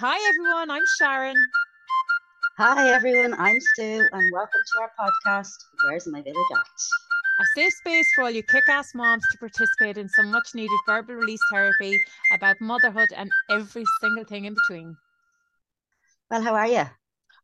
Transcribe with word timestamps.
Hi, 0.00 0.16
everyone. 0.28 0.70
I'm 0.70 0.82
Sharon. 0.98 1.36
Hi, 2.58 2.90
everyone. 2.92 3.34
I'm 3.38 3.58
Sue, 3.74 4.06
and 4.12 4.32
welcome 4.32 4.60
to 4.74 4.80
our 4.82 4.90
podcast, 4.98 5.52
Where's 5.84 6.06
My 6.06 6.22
Village 6.22 6.36
At? 6.52 7.40
A 7.40 7.44
safe 7.54 7.72
space 7.72 8.06
for 8.14 8.24
all 8.24 8.30
you 8.30 8.42
kick 8.42 8.64
ass 8.68 8.94
moms 8.94 9.22
to 9.32 9.38
participate 9.38 9.96
in 9.98 10.08
some 10.08 10.30
much 10.30 10.54
needed 10.54 10.76
verbal 10.86 11.14
release 11.14 11.40
therapy 11.52 11.98
about 12.32 12.56
motherhood 12.60 13.08
and 13.16 13.30
every 13.50 13.84
single 14.00 14.24
thing 14.24 14.44
in 14.44 14.54
between. 14.54 14.96
Well, 16.30 16.42
how 16.42 16.54
are 16.54 16.66
you? 16.66 16.84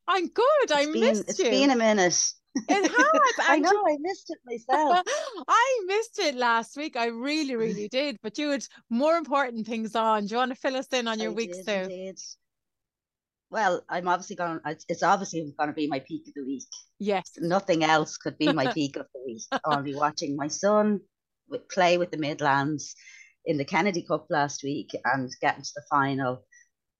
I'm 0.08 0.28
good. 0.28 0.72
I 0.72 0.86
been, 0.86 1.00
missed 1.00 1.28
it's 1.30 1.38
you. 1.38 1.46
It's 1.46 1.58
been 1.58 1.70
a 1.70 1.76
minute. 1.76 2.20
It 2.68 2.90
has. 2.90 3.48
I 3.48 3.58
know, 3.58 3.70
you- 3.70 3.84
I 3.88 3.96
missed 4.00 4.30
it 4.30 4.38
myself. 4.44 5.02
I 5.48 5.80
missed 5.86 6.18
it 6.18 6.34
last 6.34 6.76
week. 6.76 6.96
I 6.96 7.06
really, 7.06 7.56
really 7.56 7.88
did. 7.92 8.18
But 8.22 8.36
you 8.38 8.50
had 8.50 8.64
more 8.90 9.16
important 9.16 9.66
things 9.66 9.94
on. 9.96 10.26
Do 10.26 10.32
you 10.34 10.38
want 10.38 10.50
to 10.52 10.56
fill 10.56 10.76
us 10.76 10.88
in 10.92 11.08
on 11.08 11.18
your 11.20 11.30
I 11.30 11.34
week, 11.34 11.52
did 11.52 11.64
Sue? 11.64 11.72
indeed. 11.72 12.18
Well, 13.54 13.84
I'm 13.88 14.08
obviously 14.08 14.34
going. 14.34 14.58
It's 14.88 15.04
obviously 15.04 15.54
going 15.56 15.68
to 15.68 15.74
be 15.74 15.86
my 15.86 16.00
peak 16.00 16.24
of 16.26 16.34
the 16.34 16.44
week. 16.44 16.64
Yes. 16.98 17.30
Nothing 17.38 17.84
else 17.84 18.16
could 18.16 18.36
be 18.36 18.52
my 18.52 18.66
peak 18.74 18.96
of 18.96 19.06
the 19.14 19.22
week. 19.24 19.42
I'll 19.64 19.80
be 19.80 19.94
watching 19.94 20.34
my 20.34 20.48
son 20.48 21.00
play 21.70 21.96
with 21.96 22.10
the 22.10 22.16
Midlands 22.16 22.96
in 23.46 23.56
the 23.56 23.64
Kennedy 23.64 24.02
Cup 24.02 24.26
last 24.28 24.64
week 24.64 24.90
and 25.04 25.30
getting 25.40 25.62
to 25.62 25.70
the 25.76 25.84
final. 25.88 26.44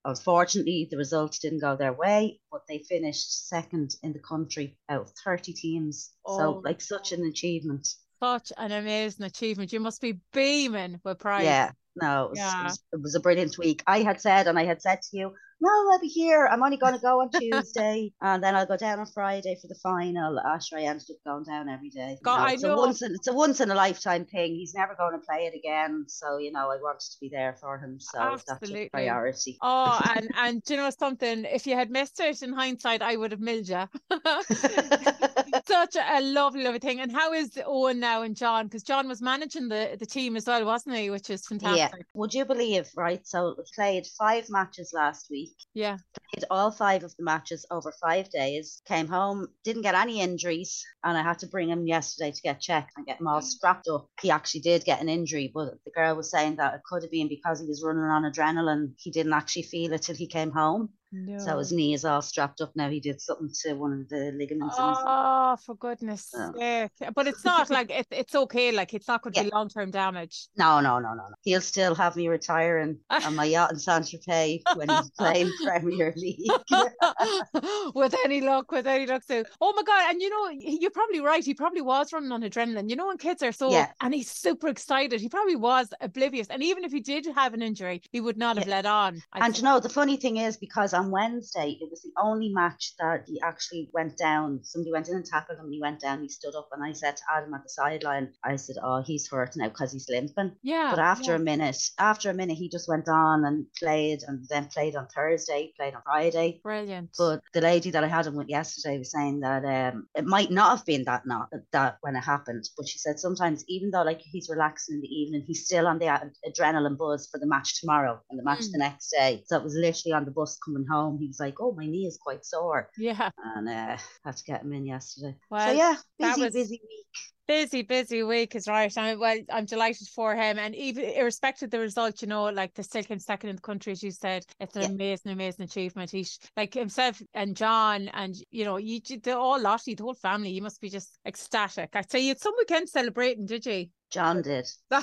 Unfortunately, 0.04 0.86
the 0.88 0.96
results 0.96 1.40
didn't 1.40 1.58
go 1.60 1.74
their 1.74 1.92
way, 1.92 2.38
but 2.52 2.60
they 2.68 2.84
finished 2.88 3.48
second 3.48 3.96
in 4.04 4.12
the 4.12 4.20
country 4.20 4.78
out 4.88 5.00
of 5.00 5.12
30 5.24 5.54
teams. 5.54 6.12
Oh. 6.24 6.38
So, 6.38 6.62
like, 6.64 6.80
such 6.80 7.10
an 7.10 7.24
achievement. 7.24 7.88
Such 8.22 8.52
an 8.56 8.70
amazing 8.70 9.26
achievement. 9.26 9.72
You 9.72 9.80
must 9.80 10.00
be 10.00 10.20
beaming 10.32 11.00
with 11.02 11.18
pride. 11.18 11.46
Yeah, 11.46 11.72
no, 11.96 12.26
it 12.26 12.30
was, 12.30 12.38
Yeah. 12.38 12.60
it, 12.60 12.64
was, 12.64 12.82
it 12.92 13.02
was 13.02 13.14
a 13.16 13.20
brilliant 13.20 13.58
week. 13.58 13.82
I 13.88 14.02
had 14.02 14.20
said, 14.20 14.46
and 14.46 14.56
I 14.56 14.64
had 14.64 14.80
said 14.80 15.00
to 15.02 15.16
you, 15.16 15.32
no, 15.64 15.92
I'll 15.92 16.00
be 16.00 16.08
here. 16.08 16.46
I'm 16.46 16.62
only 16.62 16.76
going 16.76 16.94
to 16.94 17.00
go 17.00 17.20
on 17.20 17.30
Tuesday, 17.40 18.12
and 18.20 18.42
then 18.42 18.54
I'll 18.54 18.66
go 18.66 18.76
down 18.76 18.98
on 19.00 19.06
Friday 19.06 19.56
for 19.60 19.68
the 19.68 19.78
final. 19.82 20.38
Asher, 20.38 20.76
I 20.78 20.82
ended 20.82 21.06
up 21.10 21.16
going 21.24 21.44
down 21.44 21.68
every 21.68 21.90
day. 21.90 22.18
God, 22.22 22.38
No, 22.38 22.44
I 22.44 22.52
it's 22.52 22.62
know. 22.62 22.74
a 22.74 22.76
once 22.76 23.02
in, 23.02 23.14
it's 23.14 23.26
a 23.28 23.32
once 23.32 23.60
in 23.60 23.70
a 23.70 23.74
lifetime 23.74 24.26
thing. 24.26 24.54
He's 24.54 24.74
never 24.74 24.94
going 24.94 25.18
to 25.18 25.26
play 25.26 25.46
it 25.46 25.54
again, 25.56 26.04
so 26.08 26.38
you 26.38 26.52
know 26.52 26.70
I 26.70 26.76
wanted 26.76 27.00
to 27.00 27.16
be 27.20 27.30
there 27.30 27.56
for 27.60 27.78
him. 27.78 27.98
So 27.98 28.18
that's 28.18 28.48
Absolutely. 28.50 28.86
a 28.86 28.90
priority. 28.90 29.58
Oh, 29.62 30.00
and 30.16 30.30
and 30.36 30.62
do 30.62 30.74
you 30.74 30.80
know 30.80 30.90
something? 30.90 31.44
If 31.44 31.66
you 31.66 31.74
had 31.76 31.90
missed 31.90 32.20
it 32.20 32.42
in 32.42 32.52
hindsight, 32.52 33.02
I 33.02 33.16
would 33.16 33.32
have 33.32 33.40
milled 33.40 33.68
you. 33.68 33.84
Such 35.66 35.96
a 35.96 36.20
lovely, 36.20 36.62
lovely 36.62 36.78
thing. 36.78 37.00
And 37.00 37.10
how 37.10 37.32
is 37.32 37.58
Owen 37.64 37.98
now 37.98 38.22
and 38.22 38.36
John? 38.36 38.66
Because 38.66 38.82
John 38.82 39.08
was 39.08 39.22
managing 39.22 39.68
the, 39.68 39.96
the 39.98 40.04
team 40.04 40.36
as 40.36 40.46
well, 40.46 40.64
wasn't 40.64 40.96
he? 40.96 41.08
Which 41.08 41.30
is 41.30 41.46
fantastic. 41.46 41.78
yeah. 41.78 41.84
fantastic. 41.86 42.06
Would 42.14 42.34
you 42.34 42.44
believe? 42.44 42.90
Right. 42.96 43.26
So 43.26 43.54
we 43.56 43.64
played 43.74 44.06
five 44.18 44.50
matches 44.50 44.92
last 44.94 45.30
week. 45.30 45.54
Yeah. 45.72 45.96
played 46.32 46.44
all 46.50 46.70
five 46.70 47.02
of 47.02 47.16
the 47.16 47.24
matches 47.24 47.64
over 47.70 47.92
five 47.92 48.28
days, 48.30 48.82
came 48.86 49.08
home, 49.08 49.48
didn't 49.64 49.82
get 49.82 49.94
any 49.94 50.20
injuries, 50.20 50.84
and 51.02 51.16
I 51.16 51.22
had 51.22 51.38
to 51.38 51.46
bring 51.46 51.70
him 51.70 51.86
yesterday 51.86 52.32
to 52.32 52.42
get 52.42 52.60
checked 52.60 52.92
and 52.96 53.06
get 53.06 53.20
him 53.20 53.28
all 53.28 53.40
strapped 53.40 53.88
up. 53.88 54.08
He 54.20 54.30
actually 54.30 54.60
did 54.60 54.84
get 54.84 55.00
an 55.00 55.08
injury, 55.08 55.50
but 55.54 55.78
the 55.84 55.92
girl 55.92 56.16
was 56.16 56.30
saying 56.30 56.56
that 56.56 56.74
it 56.74 56.82
could 56.84 57.02
have 57.02 57.10
been 57.10 57.28
because 57.28 57.60
he 57.60 57.66
was 57.66 57.82
running 57.82 58.02
on 58.04 58.30
adrenaline. 58.30 58.92
He 58.98 59.10
didn't 59.10 59.32
actually 59.32 59.62
feel 59.62 59.92
it 59.94 60.02
till 60.02 60.16
he 60.16 60.26
came 60.26 60.50
home. 60.50 60.90
No. 61.16 61.38
So 61.38 61.58
his 61.58 61.70
knee 61.72 61.94
is 61.94 62.04
all 62.04 62.20
strapped 62.22 62.60
up 62.60 62.72
now. 62.74 62.90
He 62.90 62.98
did 62.98 63.20
something 63.20 63.50
to 63.62 63.74
one 63.74 63.92
of 63.92 64.08
the 64.08 64.32
ligaments 64.36 64.74
Oh, 64.78 65.56
for 65.64 65.76
goodness 65.76 66.28
Oh. 66.36 66.52
sake. 66.58 66.90
But 67.14 67.28
it's 67.28 67.44
not 67.44 67.70
like 67.70 67.90
it, 67.90 68.06
it's 68.10 68.34
okay. 68.34 68.72
Like 68.72 68.94
it's 68.94 69.06
not 69.06 69.22
going 69.22 69.32
to 69.34 69.44
be 69.44 69.50
long 69.50 69.68
term 69.68 69.92
damage. 69.92 70.48
No, 70.56 70.80
no, 70.80 70.98
no, 70.98 71.10
no, 71.10 71.28
no. 71.28 71.34
He'll 71.42 71.60
still 71.60 71.94
have 71.94 72.16
me 72.16 72.26
retiring 72.28 72.98
on 73.10 73.36
my 73.36 73.44
yacht 73.44 73.70
in 73.72 73.78
Saint 73.78 74.04
Tropez 74.06 74.62
when 74.74 74.88
he's 74.88 75.10
playing 75.12 75.52
Premier 75.62 76.12
League. 76.16 76.50
with 77.94 78.14
any 78.24 78.40
luck, 78.40 78.70
with 78.72 78.86
any 78.86 79.06
luck. 79.06 79.22
So, 79.24 79.44
oh 79.60 79.72
my 79.76 79.82
God. 79.82 80.10
And 80.10 80.20
you 80.20 80.30
know, 80.30 80.48
you're 80.80 80.90
probably 80.90 81.20
right. 81.20 81.44
He 81.44 81.54
probably 81.54 81.80
was 81.80 82.12
running 82.12 82.32
on 82.32 82.42
adrenaline. 82.42 82.90
You 82.90 82.96
know, 82.96 83.06
when 83.06 83.18
kids 83.18 83.42
are 83.42 83.52
so, 83.52 83.70
Yeah. 83.70 83.92
and 84.00 84.12
he's 84.14 84.30
super 84.30 84.68
excited, 84.68 85.20
he 85.20 85.28
probably 85.28 85.56
was 85.56 85.88
oblivious. 86.00 86.48
And 86.48 86.62
even 86.62 86.84
if 86.84 86.92
he 86.92 87.00
did 87.00 87.26
have 87.34 87.54
an 87.54 87.62
injury, 87.62 88.02
he 88.10 88.20
would 88.20 88.36
not 88.36 88.56
have 88.56 88.66
Yeah. 88.66 88.74
let 88.76 88.86
on. 88.86 89.22
I'd 89.32 89.42
And 89.44 89.54
say. 89.54 89.60
you 89.60 89.64
know, 89.64 89.80
the 89.80 89.88
funny 89.88 90.16
thing 90.16 90.38
is 90.38 90.56
because 90.56 90.92
on 91.04 91.10
Wednesday 91.10 91.78
it 91.80 91.88
was 91.90 92.02
the 92.02 92.12
only 92.18 92.48
match 92.48 92.94
that 92.98 93.24
he 93.26 93.40
actually 93.42 93.90
went 93.92 94.16
down. 94.16 94.60
Somebody 94.62 94.92
went 94.92 95.08
in 95.08 95.16
and 95.16 95.24
tackled 95.24 95.58
him, 95.58 95.66
and 95.66 95.74
he 95.74 95.80
went 95.80 96.00
down, 96.00 96.22
he 96.22 96.28
stood 96.28 96.54
up, 96.54 96.68
and 96.72 96.82
I 96.82 96.92
said 96.92 97.16
to 97.16 97.22
Adam 97.34 97.54
at 97.54 97.62
the 97.62 97.68
sideline, 97.68 98.32
I 98.44 98.56
said, 98.56 98.76
Oh, 98.82 99.02
he's 99.02 99.28
hurt 99.28 99.56
now 99.56 99.68
because 99.68 99.92
he's 99.92 100.08
limping. 100.08 100.52
yeah. 100.62 100.90
But 100.90 101.00
after 101.00 101.32
yeah. 101.32 101.36
a 101.36 101.40
minute, 101.40 101.76
after 101.98 102.30
a 102.30 102.34
minute, 102.34 102.56
he 102.56 102.68
just 102.68 102.88
went 102.88 103.08
on 103.08 103.44
and 103.44 103.66
played, 103.78 104.20
and 104.26 104.44
then 104.48 104.66
played 104.66 104.96
on 104.96 105.06
Thursday, 105.08 105.72
played 105.76 105.94
on 105.94 106.02
Friday. 106.04 106.60
Brilliant. 106.62 107.10
But 107.18 107.40
the 107.52 107.60
lady 107.60 107.90
that 107.90 108.04
I 108.04 108.08
had 108.08 108.26
him 108.26 108.36
with 108.36 108.48
yesterday 108.48 108.98
was 108.98 109.10
saying 109.12 109.40
that 109.40 109.64
um, 109.64 110.06
it 110.14 110.24
might 110.24 110.50
not 110.50 110.76
have 110.78 110.86
been 110.86 111.04
that 111.04 111.26
not 111.26 111.48
that 111.72 111.98
when 112.00 112.16
it 112.16 112.20
happened, 112.24 112.64
but 112.76 112.88
she 112.88 112.98
said 112.98 113.18
sometimes 113.18 113.64
even 113.68 113.90
though 113.90 114.02
like 114.02 114.20
he's 114.20 114.48
relaxing 114.48 114.96
in 114.96 115.00
the 115.02 115.08
evening, 115.08 115.44
he's 115.46 115.64
still 115.64 115.86
on 115.86 115.98
the 115.98 116.06
ad- 116.06 116.32
adrenaline 116.48 116.96
buzz 116.96 117.28
for 117.30 117.38
the 117.38 117.46
match 117.46 117.80
tomorrow 117.80 118.20
and 118.30 118.38
the 118.38 118.44
match 118.44 118.60
Mm. 118.64 118.72
the 118.72 118.78
next 118.78 119.10
day. 119.10 119.42
So 119.46 119.56
it 119.58 119.64
was 119.64 119.74
literally 119.74 120.12
on 120.14 120.24
the 120.24 120.30
bus 120.30 120.56
coming 120.64 120.86
home. 120.90 120.93
He 121.18 121.26
was 121.26 121.40
like, 121.40 121.60
"Oh, 121.60 121.72
my 121.72 121.86
knee 121.86 122.06
is 122.06 122.18
quite 122.18 122.44
sore," 122.44 122.90
yeah. 122.98 123.30
and 123.56 123.68
uh, 123.68 123.96
had 124.24 124.36
to 124.36 124.44
get 124.44 124.62
him 124.62 124.72
in 124.72 124.86
yesterday. 124.86 125.36
Well, 125.50 125.68
so 125.68 125.72
yeah, 125.72 125.96
busy, 126.18 126.48
busy 126.50 126.80
week. 126.82 127.06
Busy, 127.46 127.82
busy 127.82 128.22
week 128.22 128.54
is 128.54 128.66
right. 128.66 128.96
I'm 128.96 129.18
well, 129.18 129.38
I'm 129.50 129.66
delighted 129.66 130.08
for 130.08 130.34
him. 130.34 130.58
And 130.58 130.74
even 130.74 131.04
irrespective 131.04 131.66
of 131.66 131.70
the 131.72 131.78
result, 131.78 132.22
you 132.22 132.28
know, 132.28 132.44
like 132.44 132.72
the 132.72 132.82
still 132.82 133.02
came 133.02 133.18
second 133.18 133.50
in 133.50 133.56
the 133.56 133.62
country, 133.62 133.92
as 133.92 134.02
you 134.02 134.12
said, 134.12 134.46
it's 134.60 134.76
an 134.76 134.82
Yeah. 134.82 134.88
amazing, 134.88 135.32
amazing 135.32 135.64
achievement. 135.64 136.10
He's 136.10 136.38
like 136.56 136.72
himself 136.72 137.20
and 137.34 137.54
John 137.54 138.08
and 138.14 138.34
you 138.50 138.64
know, 138.64 138.78
you 138.78 139.00
the 139.00 139.34
whole 139.34 139.60
lot, 139.60 139.82
the 139.84 139.94
whole 140.00 140.14
family, 140.14 140.52
you 140.52 140.62
must 140.62 140.80
be 140.80 140.88
just 140.88 141.18
ecstatic. 141.26 141.90
I'd 141.92 142.10
say 142.10 142.20
you 142.20 142.28
had 142.28 142.40
some 142.40 142.54
weekend 142.56 142.88
celebrating, 142.88 143.44
did 143.44 143.66
you? 143.66 143.88
John 144.14 144.42
did. 144.42 144.66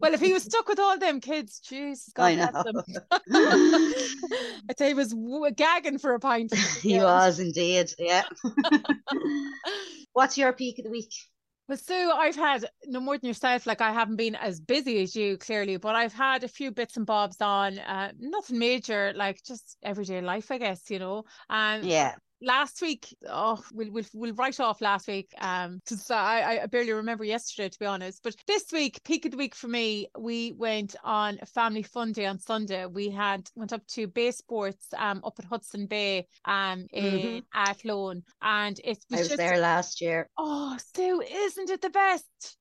Well, 0.00 0.14
if 0.14 0.20
he 0.20 0.32
was 0.32 0.44
stuck 0.44 0.68
with 0.68 0.78
all 0.78 0.96
them 0.98 1.20
kids, 1.20 1.60
jeez, 1.60 2.12
God 2.14 2.24
I 2.24 2.34
know. 2.36 2.50
I'd 4.70 4.78
say 4.78 4.88
he 4.88 4.94
was 4.94 5.14
gagging 5.56 5.98
for 5.98 6.14
a 6.14 6.20
pint. 6.20 6.54
he 6.80 6.98
was 6.98 7.40
indeed. 7.40 7.90
Yeah. 7.98 8.24
What's 10.12 10.38
your 10.38 10.52
peak 10.52 10.78
of 10.78 10.84
the 10.84 10.90
week? 10.90 11.12
Well, 11.68 11.76
Sue, 11.76 12.10
I've 12.14 12.36
had 12.36 12.66
no 12.86 13.00
more 13.00 13.18
than 13.18 13.28
yourself. 13.28 13.66
Like 13.66 13.80
I 13.80 13.92
haven't 13.92 14.16
been 14.16 14.36
as 14.36 14.60
busy 14.60 15.02
as 15.02 15.16
you, 15.16 15.36
clearly, 15.36 15.76
but 15.76 15.94
I've 15.94 16.14
had 16.14 16.44
a 16.44 16.48
few 16.48 16.70
bits 16.70 16.96
and 16.96 17.04
bobs 17.04 17.40
on. 17.40 17.78
Uh, 17.78 18.12
nothing 18.18 18.58
major, 18.58 19.12
like 19.14 19.42
just 19.44 19.76
everyday 19.82 20.20
life, 20.20 20.50
I 20.50 20.58
guess. 20.58 20.88
You 20.88 21.00
know. 21.00 21.24
Um, 21.50 21.82
Yeah. 21.82 22.14
Last 22.40 22.80
week, 22.80 23.16
oh, 23.28 23.60
we'll 23.72 23.90
we'll 23.90 24.04
we'll 24.14 24.34
write 24.34 24.60
off 24.60 24.80
last 24.80 25.08
week. 25.08 25.32
Um, 25.40 25.80
'cause 25.86 26.08
I 26.10 26.60
I 26.62 26.66
barely 26.66 26.92
remember 26.92 27.24
yesterday, 27.24 27.68
to 27.68 27.78
be 27.78 27.86
honest. 27.86 28.22
But 28.22 28.36
this 28.46 28.70
week, 28.72 29.02
peak 29.02 29.24
of 29.24 29.32
the 29.32 29.36
week 29.36 29.56
for 29.56 29.66
me, 29.66 30.08
we 30.16 30.52
went 30.52 30.94
on 31.02 31.38
a 31.42 31.46
family 31.46 31.82
fun 31.82 32.12
day 32.12 32.26
on 32.26 32.38
Sunday. 32.38 32.86
We 32.86 33.10
had 33.10 33.50
went 33.56 33.72
up 33.72 33.84
to 33.88 34.06
Bay 34.06 34.30
Sports, 34.30 34.86
um, 34.96 35.20
up 35.24 35.34
at 35.40 35.46
Hodson 35.46 35.86
Bay, 35.86 36.28
um, 36.44 36.86
in 36.92 37.42
Athlone, 37.52 38.22
and 38.40 38.78
it 38.84 39.04
I 39.10 39.14
was 39.16 39.18
was 39.20 39.28
just 39.30 39.38
there 39.38 39.58
last 39.58 40.00
year. 40.00 40.30
oh, 40.38 40.76
Sue, 40.94 41.20
isn't 41.20 41.70
it 41.70 41.80
the 41.80 41.90
best? 41.90 42.56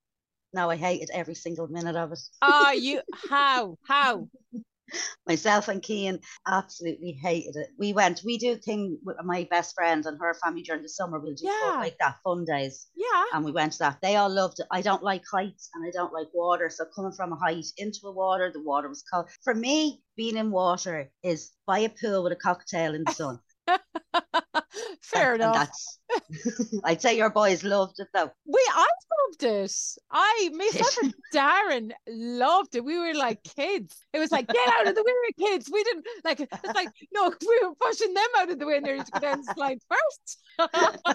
No, 0.54 0.72
I 0.72 0.76
hated 0.76 1.12
every 1.14 1.36
single 1.36 1.68
minute 1.68 1.96
of 1.96 2.14
it. 2.14 2.20
Oh, 2.42 2.72
you 2.72 3.02
how 3.30 3.78
how? 3.84 4.28
Myself 5.28 5.68
and 5.68 5.82
Kean 5.82 6.20
absolutely 6.48 7.12
hated 7.12 7.56
it. 7.56 7.70
We 7.78 7.94
went, 7.94 8.22
we 8.24 8.38
do 8.38 8.54
a 8.54 8.58
thing 8.58 8.98
with 9.04 9.18
my 9.24 9.48
best 9.50 9.76
friend 9.76 10.06
and 10.06 10.18
her 10.20 10.34
family 10.36 10.62
during 10.64 10.84
the 10.84 10.90
summer. 10.90 11.20
We'll 11.20 11.34
do 11.36 11.46
Yeah. 11.46 11.78
like 11.80 11.98
that, 12.00 12.18
fun 12.24 12.46
days. 12.46 12.88
Yeah, 12.96 13.26
And 13.34 13.44
we 13.44 13.52
went 13.52 13.74
to 13.74 13.80
that. 13.80 14.00
They 14.02 14.16
all 14.16 14.30
loved 14.30 14.60
it. 14.60 14.68
I 14.72 14.82
don't 14.82 15.04
like 15.04 15.24
heights 15.32 15.70
and 15.74 15.86
I 15.86 15.92
don't 15.92 16.14
like 16.14 16.28
water. 16.34 16.70
So 16.70 16.86
coming 16.96 17.12
from 17.12 17.34
a 17.34 17.36
height 17.36 17.66
into 17.78 18.00
a 18.06 18.12
water, 18.12 18.52
the 18.54 18.62
water 18.64 18.88
was 18.90 19.04
cold. 19.12 19.28
For 19.44 19.54
me, 19.54 20.02
being 20.16 20.38
in 20.38 20.52
water 20.52 21.12
is 21.24 21.52
by 21.66 21.80
a 21.80 21.90
pool 21.90 22.24
with 22.24 22.32
a 22.34 22.38
cocktail 22.38 22.96
in 22.96 23.04
the 23.04 23.12
sun. 23.12 23.40
fair 25.02 25.34
And 25.34 25.42
enough. 25.42 25.54
that's 25.54 26.00
I'd 26.84 27.02
say 27.02 27.18
your 27.18 27.30
boys 27.30 27.64
loved 27.64 28.00
it 28.00 28.08
though. 28.14 28.32
We 28.46 28.66
I 28.74 28.88
loved 29.28 29.44
it. 29.44 29.74
I 30.12 30.50
myself 30.54 30.98
and 31.04 31.14
Darren 31.34 31.92
loved 32.08 32.76
it. 32.76 32.84
We 32.84 32.98
were 32.98 33.14
like 33.14 33.44
kids. 33.44 33.96
It 34.14 34.20
was 34.20 34.32
like 34.32 34.48
get 34.48 34.68
out 34.74 34.88
of 34.88 34.96
the 34.96 35.04
way, 35.04 35.12
we're 35.14 35.48
kids. 35.50 35.70
We 35.72 35.84
didn't 35.84 36.06
like 36.24 36.40
it's 36.40 36.76
like 36.76 36.90
no, 37.14 37.32
we 37.42 37.60
were 37.64 37.76
pushing 37.82 38.14
them 38.14 38.28
out 38.40 38.50
of 38.50 38.60
the 38.60 38.66
way 38.68 38.80
nearly 38.80 39.04
to 39.04 39.12
go 39.12 39.20
down 39.20 39.42
the 39.42 39.54
slide 39.54 39.80
first. 39.90 40.40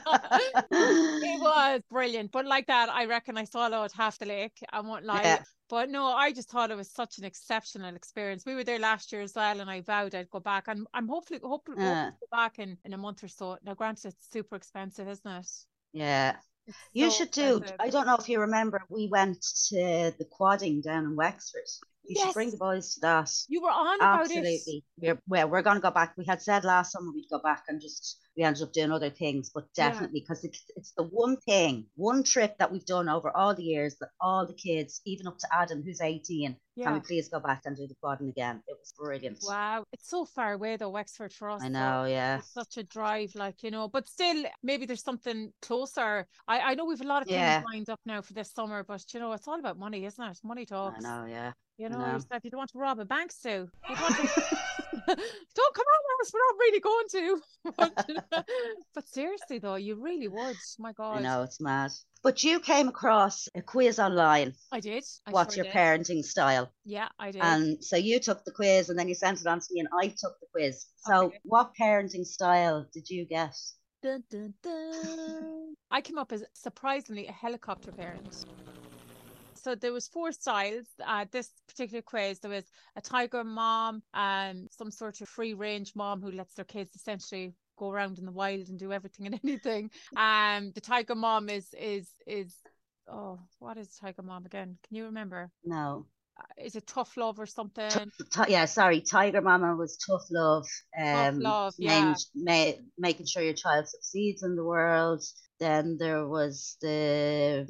it 0.70 1.40
was 1.40 1.80
brilliant, 1.90 2.32
but 2.32 2.46
like 2.46 2.66
that, 2.66 2.88
I 2.88 3.06
reckon 3.06 3.36
I 3.36 3.44
saw 3.44 3.72
out 3.72 3.92
half 3.92 4.18
the 4.18 4.26
lake. 4.26 4.58
I 4.72 4.80
won't 4.80 5.04
lie. 5.04 5.22
Yeah. 5.22 5.42
But 5.68 5.88
no, 5.88 6.04
I 6.08 6.32
just 6.32 6.50
thought 6.50 6.70
it 6.70 6.76
was 6.76 6.90
such 6.92 7.16
an 7.16 7.24
exceptional 7.24 7.96
experience. 7.96 8.44
We 8.44 8.54
were 8.54 8.62
there 8.62 8.78
last 8.78 9.10
year 9.10 9.22
as 9.22 9.32
well, 9.34 9.58
and 9.58 9.70
I 9.70 9.80
vowed 9.80 10.14
I'd 10.14 10.28
go 10.28 10.38
back. 10.38 10.68
And 10.68 10.86
I'm 10.92 11.08
hopefully 11.08 11.40
hopefully, 11.42 11.78
hopefully 11.78 11.98
Uh. 11.98 12.10
go 12.10 12.26
back 12.30 12.58
in, 12.58 12.76
in 12.84 12.92
a 12.92 12.98
month 12.98 13.24
or 13.24 13.28
so. 13.28 13.56
Now, 13.64 13.72
granted, 13.72 14.08
it's 14.08 14.28
super 14.30 14.56
expensive, 14.56 14.81
isn't 14.88 15.26
it? 15.26 15.46
Yeah. 15.92 16.36
It's 16.66 16.78
You 16.92 17.10
so 17.10 17.16
should 17.16 17.30
do. 17.32 17.56
expensive. 17.56 17.76
I 17.80 17.90
don't 17.90 18.06
know 18.06 18.16
if 18.16 18.28
you 18.28 18.40
remember, 18.40 18.82
we 18.88 19.08
went 19.08 19.42
to 19.68 20.12
the 20.18 20.26
quadding 20.30 20.80
down 20.80 21.04
in 21.04 21.16
Wexford. 21.16 21.68
You 22.04 22.16
yes. 22.16 22.26
should 22.26 22.34
bring 22.34 22.50
the 22.50 22.56
boys 22.56 22.94
to 22.94 23.00
that. 23.00 23.30
You 23.48 23.62
were 23.62 23.70
on 23.70 23.96
about 23.96 24.22
Absolutely. 24.22 24.84
We're, 24.98 25.18
well, 25.28 25.48
we're 25.48 25.62
going 25.62 25.76
to 25.76 25.80
go 25.82 25.90
back. 25.90 26.14
We 26.16 26.24
had 26.24 26.42
said 26.42 26.64
last 26.64 26.92
summer 26.92 27.12
we'd 27.12 27.28
go 27.30 27.38
back 27.38 27.64
and 27.68 27.80
just 27.80 28.18
we 28.36 28.42
ended 28.42 28.62
up 28.62 28.72
doing 28.72 28.90
other 28.90 29.10
things, 29.10 29.50
but 29.54 29.72
definitely 29.74 30.20
because 30.20 30.42
yeah. 30.42 30.48
it's, 30.48 30.64
it's 30.74 30.92
the 30.92 31.04
one 31.04 31.36
thing, 31.36 31.86
one 31.94 32.24
trip 32.24 32.56
that 32.58 32.72
we've 32.72 32.86
done 32.86 33.08
over 33.08 33.30
all 33.36 33.54
the 33.54 33.62
years 33.62 33.96
that 34.00 34.08
all 34.20 34.46
the 34.46 34.54
kids, 34.54 35.00
even 35.04 35.28
up 35.28 35.38
to 35.38 35.46
Adam, 35.52 35.82
who's 35.84 36.00
18, 36.00 36.56
yeah. 36.74 36.86
can 36.86 36.94
we 36.94 37.00
please 37.00 37.28
go 37.28 37.40
back 37.40 37.62
and 37.64 37.76
do 37.76 37.86
the 37.86 37.94
quaddin 38.02 38.28
again? 38.28 38.62
It 38.66 38.76
was 38.78 38.92
brilliant. 38.96 39.38
Wow. 39.46 39.84
It's 39.92 40.08
so 40.08 40.24
far 40.24 40.52
away 40.54 40.76
though, 40.76 40.90
Wexford 40.90 41.32
for 41.32 41.50
us. 41.50 41.62
I 41.62 41.68
know, 41.68 42.04
yeah. 42.04 42.38
It's 42.38 42.52
such 42.52 42.76
a 42.76 42.82
drive, 42.82 43.34
like, 43.34 43.62
you 43.62 43.70
know, 43.70 43.88
but 43.88 44.08
still, 44.08 44.44
maybe 44.62 44.86
there's 44.86 45.02
something 45.02 45.52
closer. 45.60 46.26
I, 46.48 46.60
I 46.60 46.74
know 46.74 46.84
we've 46.84 47.00
a 47.00 47.04
lot 47.04 47.22
of 47.22 47.30
yeah. 47.30 47.60
things 47.60 47.66
lined 47.72 47.90
up 47.90 48.00
now 48.06 48.22
for 48.22 48.32
this 48.32 48.52
summer, 48.52 48.84
but 48.84 49.04
you 49.12 49.20
know, 49.20 49.32
it's 49.32 49.48
all 49.48 49.58
about 49.58 49.78
money, 49.78 50.04
isn't 50.04 50.24
it? 50.24 50.38
Money 50.44 50.66
talks. 50.66 51.04
I 51.04 51.08
know, 51.08 51.26
yeah. 51.26 51.52
You 51.78 51.88
know, 51.88 51.98
know. 51.98 52.20
if 52.30 52.44
you 52.44 52.50
don't 52.50 52.58
want 52.58 52.70
to 52.70 52.78
rob 52.78 53.00
a 53.00 53.04
bank, 53.04 53.32
Sue, 53.32 53.68
you 53.88 53.96
want 54.00 54.16
to... 54.16 54.58
don't 55.06 55.74
come 55.74 55.86
on 55.86 56.02
us. 56.22 56.32
We're 56.32 56.40
not 56.40 56.58
really 56.58 56.80
going 56.80 57.06
to. 57.10 57.40
but, 58.94 59.08
seriously, 59.08 59.58
though, 59.58 59.76
you 59.76 59.96
really 59.96 60.28
would. 60.28 60.56
My 60.78 60.92
God. 60.92 61.18
I 61.18 61.20
know, 61.20 61.42
it's 61.42 61.60
mad. 61.60 61.90
But 62.22 62.44
you 62.44 62.60
came 62.60 62.88
across 62.88 63.48
a 63.54 63.62
quiz 63.62 63.98
online. 63.98 64.54
I 64.70 64.78
did. 64.78 65.04
I 65.26 65.32
What's 65.32 65.54
sure 65.54 65.64
your 65.64 65.72
did. 65.72 65.78
parenting 65.78 66.24
style? 66.24 66.70
Yeah, 66.84 67.08
I 67.18 67.32
did. 67.32 67.42
And 67.42 67.84
so 67.84 67.96
you 67.96 68.20
took 68.20 68.44
the 68.44 68.52
quiz 68.52 68.90
and 68.90 68.98
then 68.98 69.08
you 69.08 69.14
sent 69.14 69.40
it 69.40 69.46
on 69.46 69.58
to 69.58 69.66
me 69.72 69.80
and 69.80 69.88
I 70.00 70.08
took 70.08 70.38
the 70.40 70.46
quiz. 70.52 70.86
So 70.98 71.26
okay. 71.26 71.40
what 71.42 71.72
parenting 71.78 72.24
style 72.24 72.86
did 72.92 73.10
you 73.10 73.26
get? 73.26 73.56
Dun, 74.02 74.22
dun, 74.30 74.54
dun. 74.62 75.74
I 75.90 76.00
came 76.00 76.18
up 76.18 76.32
as 76.32 76.44
surprisingly 76.54 77.26
a 77.26 77.32
helicopter 77.32 77.90
parent 77.90 78.44
so 79.62 79.74
there 79.74 79.92
was 79.92 80.08
four 80.08 80.32
styles. 80.32 80.86
Uh, 81.04 81.24
this 81.30 81.50
particular 81.68 82.02
quiz, 82.02 82.40
there 82.40 82.50
was 82.50 82.64
a 82.96 83.00
tiger 83.00 83.44
mom, 83.44 84.02
um, 84.12 84.66
some 84.70 84.90
sort 84.90 85.20
of 85.20 85.28
free 85.28 85.54
range 85.54 85.92
mom 85.94 86.20
who 86.20 86.32
lets 86.32 86.54
their 86.54 86.64
kids 86.64 86.94
essentially 86.96 87.54
go 87.76 87.90
around 87.90 88.18
in 88.18 88.24
the 88.26 88.32
wild 88.32 88.68
and 88.68 88.78
do 88.78 88.92
everything 88.92 89.26
and 89.26 89.40
anything. 89.44 89.90
Um, 90.16 90.72
the 90.74 90.80
tiger 90.80 91.14
mom 91.14 91.48
is 91.48 91.74
is 91.78 92.08
is 92.26 92.54
oh, 93.10 93.38
what 93.58 93.76
is 93.76 93.96
tiger 93.96 94.22
mom 94.22 94.46
again? 94.46 94.78
Can 94.86 94.96
you 94.96 95.04
remember? 95.06 95.50
No. 95.64 96.06
Uh, 96.38 96.64
is 96.64 96.76
it 96.76 96.86
tough 96.86 97.16
love 97.16 97.38
or 97.38 97.46
something? 97.46 97.90
T- 97.90 98.24
t- 98.32 98.52
yeah, 98.52 98.64
sorry. 98.64 99.02
Tiger 99.02 99.42
Mama 99.42 99.76
was 99.76 99.98
tough 99.98 100.24
love. 100.30 100.66
Um, 100.98 101.34
tough 101.34 101.42
love, 101.42 101.74
yeah. 101.76 102.14
ma- 102.34 102.72
making 102.96 103.26
sure 103.26 103.42
your 103.42 103.52
child 103.52 103.86
succeeds 103.86 104.42
in 104.42 104.56
the 104.56 104.64
world. 104.64 105.22
Then 105.60 105.98
there 105.98 106.26
was 106.26 106.78
the 106.80 107.66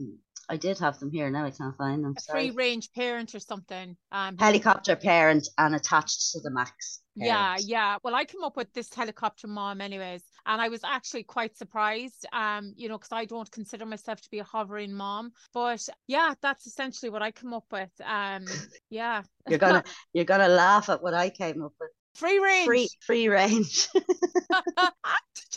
I 0.52 0.56
did 0.58 0.78
have 0.80 0.98
them 0.98 1.10
here. 1.10 1.30
Now 1.30 1.46
I 1.46 1.50
can't 1.50 1.74
find 1.78 2.04
them. 2.04 2.14
A 2.18 2.30
free 2.30 2.50
range 2.50 2.90
parent 2.92 3.34
or 3.34 3.38
something. 3.38 3.96
Um, 4.12 4.36
helicopter 4.36 4.94
parent 4.96 5.48
and 5.56 5.74
attached 5.74 6.32
to 6.32 6.40
the 6.40 6.50
max. 6.50 7.00
Parent. 7.18 7.32
Yeah, 7.32 7.56
yeah. 7.58 7.96
Well, 8.04 8.14
I 8.14 8.26
came 8.26 8.44
up 8.44 8.54
with 8.54 8.70
this 8.74 8.92
helicopter 8.92 9.48
mom, 9.48 9.80
anyways, 9.80 10.20
and 10.44 10.60
I 10.60 10.68
was 10.68 10.80
actually 10.84 11.22
quite 11.22 11.56
surprised. 11.56 12.26
Um, 12.34 12.74
you 12.76 12.90
know, 12.90 12.98
because 12.98 13.12
I 13.12 13.24
don't 13.24 13.50
consider 13.50 13.86
myself 13.86 14.20
to 14.20 14.30
be 14.30 14.40
a 14.40 14.44
hovering 14.44 14.92
mom, 14.92 15.32
but 15.54 15.88
yeah, 16.06 16.34
that's 16.42 16.66
essentially 16.66 17.08
what 17.08 17.22
I 17.22 17.30
come 17.30 17.54
up 17.54 17.64
with. 17.72 17.90
Um, 18.04 18.44
yeah. 18.90 19.22
you're 19.48 19.58
gonna 19.58 19.82
you're 20.12 20.26
gonna 20.26 20.48
laugh 20.48 20.90
at 20.90 21.02
what 21.02 21.14
I 21.14 21.30
came 21.30 21.62
up 21.62 21.72
with. 21.80 21.90
Free 22.14 22.38
range. 22.38 22.66
Free 22.66 22.88
free 23.00 23.28
range. 23.28 23.88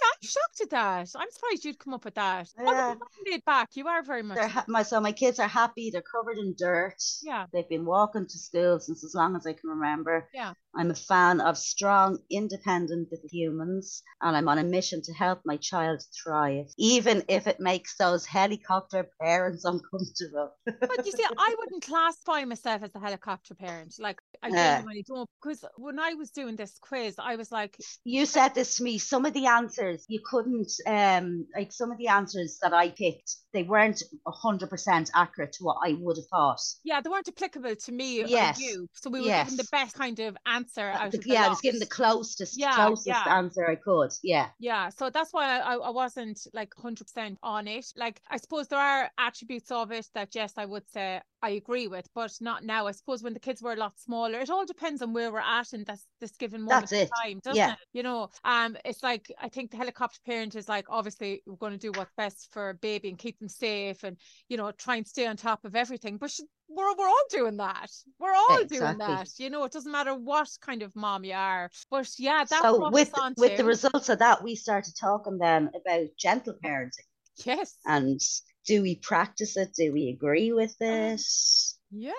I'm 0.04 0.22
shocked 0.22 0.62
at 0.62 0.70
that. 0.72 1.10
I'm 1.16 1.32
surprised 1.32 1.66
you'd 1.66 1.80
come 1.80 1.94
up 1.94 2.06
with 2.06 2.16
that. 2.16 2.50
Yeah. 2.58 2.96
Laid 3.26 3.46
back. 3.46 3.70
You 3.76 3.88
are 3.88 4.04
very 4.04 4.24
much. 4.24 4.40
Ha- 4.40 4.66
my 4.68 4.84
so 4.84 5.00
my 5.00 5.12
kids 5.12 5.40
are 5.40 5.48
happy. 5.48 5.90
They're 5.92 6.02
covered 6.02 6.38
in 6.38 6.56
dirt. 6.58 7.02
Yeah. 7.24 7.46
They've 7.52 7.68
been 7.68 7.86
walking 7.86 8.26
to 8.26 8.38
school 8.38 8.80
since 8.80 9.04
as 9.04 9.16
long 9.16 9.36
as 9.36 9.46
I 9.46 9.54
can 9.54 9.70
remember. 9.70 10.30
Yeah. 10.34 10.54
I'm 10.78 10.92
a 10.92 10.96
fan 10.96 11.40
of 11.40 11.58
strong, 11.58 12.20
independent 12.30 13.10
little 13.10 13.30
humans, 13.32 14.04
and 14.22 14.36
I'm 14.36 14.50
on 14.50 14.58
a 14.58 14.64
mission 14.64 15.02
to 15.04 15.14
help 15.14 15.40
my 15.46 15.56
child 15.56 16.04
thrive, 16.22 16.66
even 16.78 17.24
if 17.30 17.48
it 17.48 17.62
makes 17.62 17.96
those 17.96 18.26
helicopter 18.26 19.10
parents 19.22 19.64
uncomfortable. 19.64 20.52
but 20.66 21.06
you 21.06 21.14
see, 21.14 21.24
I 21.24 21.56
wouldn't 21.60 21.86
classify 21.86 22.44
myself 22.44 22.84
as 22.84 22.94
a 22.94 23.00
helicopter 23.00 23.56
parent. 23.56 23.96
Like 24.00 24.20
I 24.44 24.52
genuinely 24.52 25.06
don't, 25.08 25.30
because 25.42 25.64
when 25.78 25.98
I 25.98 26.14
was 26.16 26.32
doing 26.32 26.45
this 26.56 26.78
quiz, 26.80 27.16
I 27.18 27.36
was 27.36 27.52
like, 27.52 27.78
"You 28.04 28.26
said 28.26 28.54
this 28.54 28.78
to 28.78 28.84
me. 28.84 28.98
Some 28.98 29.26
of 29.26 29.34
the 29.34 29.48
answers 29.48 30.06
you 30.08 30.22
couldn't, 30.24 30.72
um, 30.86 31.48
like 31.56 31.72
some 31.72 31.92
of 31.92 31.98
the 31.98 32.08
answers 32.08 32.60
that 32.62 32.74
I 32.74 32.90
picked, 32.90 33.36
they 33.54 33.64
weren't 33.64 34.04
hundred 34.28 34.70
percent 34.70 35.10
accurate 35.16 35.54
to 35.54 35.64
what 35.64 35.78
I 35.84 35.94
would 36.00 36.18
have 36.18 36.28
thought. 36.28 36.62
Yeah, 36.84 37.02
they 37.02 37.10
weren't 37.10 37.28
applicable 37.28 37.76
to 37.76 37.92
me 37.92 38.24
yes. 38.26 38.60
or 38.60 38.64
you. 38.64 38.88
So 38.94 39.10
we 39.10 39.22
were 39.22 39.28
yes. 39.28 39.50
given 39.50 39.58
the 39.58 39.68
best 39.72 39.96
kind 39.96 40.20
of 40.20 40.38
answer 40.46 40.90
uh, 40.90 40.98
out 40.98 41.14
of 41.14 41.26
yeah 41.26 41.46
i 41.46 41.50
was 41.50 41.62
given 41.62 41.80
the 41.80 41.86
closest 41.86 42.58
yeah, 42.58 42.76
closest 42.76 43.08
yeah. 43.08 43.24
answer 43.28 43.68
i 43.68 43.76
could 43.76 44.12
yeah 44.24 44.48
yeah 44.60 44.90
so 44.90 45.10
that's 45.10 45.34
why 45.34 45.60
I, 45.60 45.76
I 45.76 45.90
wasn't 45.90 46.40
like 46.54 46.74
100% 46.76 47.38
on 47.42 47.68
it 47.68 47.86
like 47.96 48.22
i 48.30 48.38
suppose 48.38 48.68
there 48.68 48.80
are 48.80 49.10
attributes 49.18 49.72
of 49.72 49.92
it 49.92 50.08
that 50.14 50.36
yes 50.36 50.54
i 50.58 50.66
would 50.66 50.88
say 50.90 51.22
I 51.46 51.50
agree 51.50 51.88
with, 51.88 52.10
but 52.16 52.32
not 52.42 52.64
now. 52.64 52.88
I 52.88 52.92
suppose 52.92 53.22
when 53.22 53.34
the 53.34 53.40
kids 53.40 53.62
were 53.62 53.74
a 53.74 53.76
lot 53.76 54.00
smaller, 54.00 54.40
it 54.40 54.50
all 54.50 54.66
depends 54.66 55.04
on 55.04 55.14
where 55.14 55.32
we're 55.32 55.40
at 55.40 55.74
in 55.74 55.84
this 55.84 56.04
this 56.20 56.36
given 56.38 56.64
moment 56.64 56.92
of 56.92 57.10
time, 57.22 57.40
doesn't 57.44 57.56
yeah. 57.56 57.74
it? 57.74 57.78
You 57.94 58.02
know, 58.02 58.32
um, 58.44 58.76
it's 58.84 59.04
like 59.04 59.32
I 59.40 59.50
think 59.50 59.70
the 59.70 59.78
helicopter 59.78 60.20
parent 60.26 60.56
is 60.56 60.68
like 60.68 60.88
obviously 60.90 61.44
we're 61.46 61.56
going 61.58 61.74
to 61.74 61.78
do 61.78 61.92
what's 61.92 62.12
best 62.18 62.50
for 62.52 62.74
baby 62.82 63.10
and 63.10 63.20
keep 63.20 63.38
them 63.38 63.48
safe, 63.48 64.04
and 64.04 64.18
you 64.50 64.58
know 64.58 64.72
try 64.72 64.96
and 64.96 65.08
stay 65.08 65.28
on 65.28 65.38
top 65.38 65.66
of 65.66 65.76
everything. 65.76 66.18
But 66.18 66.34
we're 66.68 66.96
we're 66.98 67.08
all 67.08 67.28
doing 67.30 67.58
that. 67.58 67.92
We're 68.20 68.34
all 68.34 68.62
exactly. 68.62 68.80
doing 68.80 68.98
that. 68.98 69.30
You 69.38 69.52
know, 69.52 69.66
it 69.66 69.72
doesn't 69.72 69.92
matter 69.92 70.16
what 70.16 70.50
kind 70.62 70.82
of 70.82 70.96
mom 70.96 71.24
you 71.24 71.36
are. 71.36 71.70
But 71.92 72.10
yeah, 72.18 72.44
that 72.44 72.62
so 72.64 72.90
with 72.90 73.14
with 73.38 73.52
to... 73.52 73.58
the 73.58 73.66
results 73.66 74.10
of 74.10 74.18
that, 74.18 74.44
we 74.44 74.56
started 74.56 74.96
talking 75.00 75.38
then 75.38 75.70
about 75.80 76.08
gentle 76.18 76.56
parenting. 76.64 77.06
Yes. 77.44 77.78
And 77.86 78.20
do 78.66 78.82
we 78.82 78.96
practice 78.96 79.58
it? 79.58 79.74
Do 79.76 79.94
we 79.94 80.10
agree 80.10 80.52
with 80.52 80.78
this? 80.78 81.78
Yeah. 81.92 82.14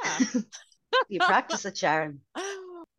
you 1.09 1.21
practice 1.21 1.65
it, 1.65 1.77
Sharon? 1.77 2.21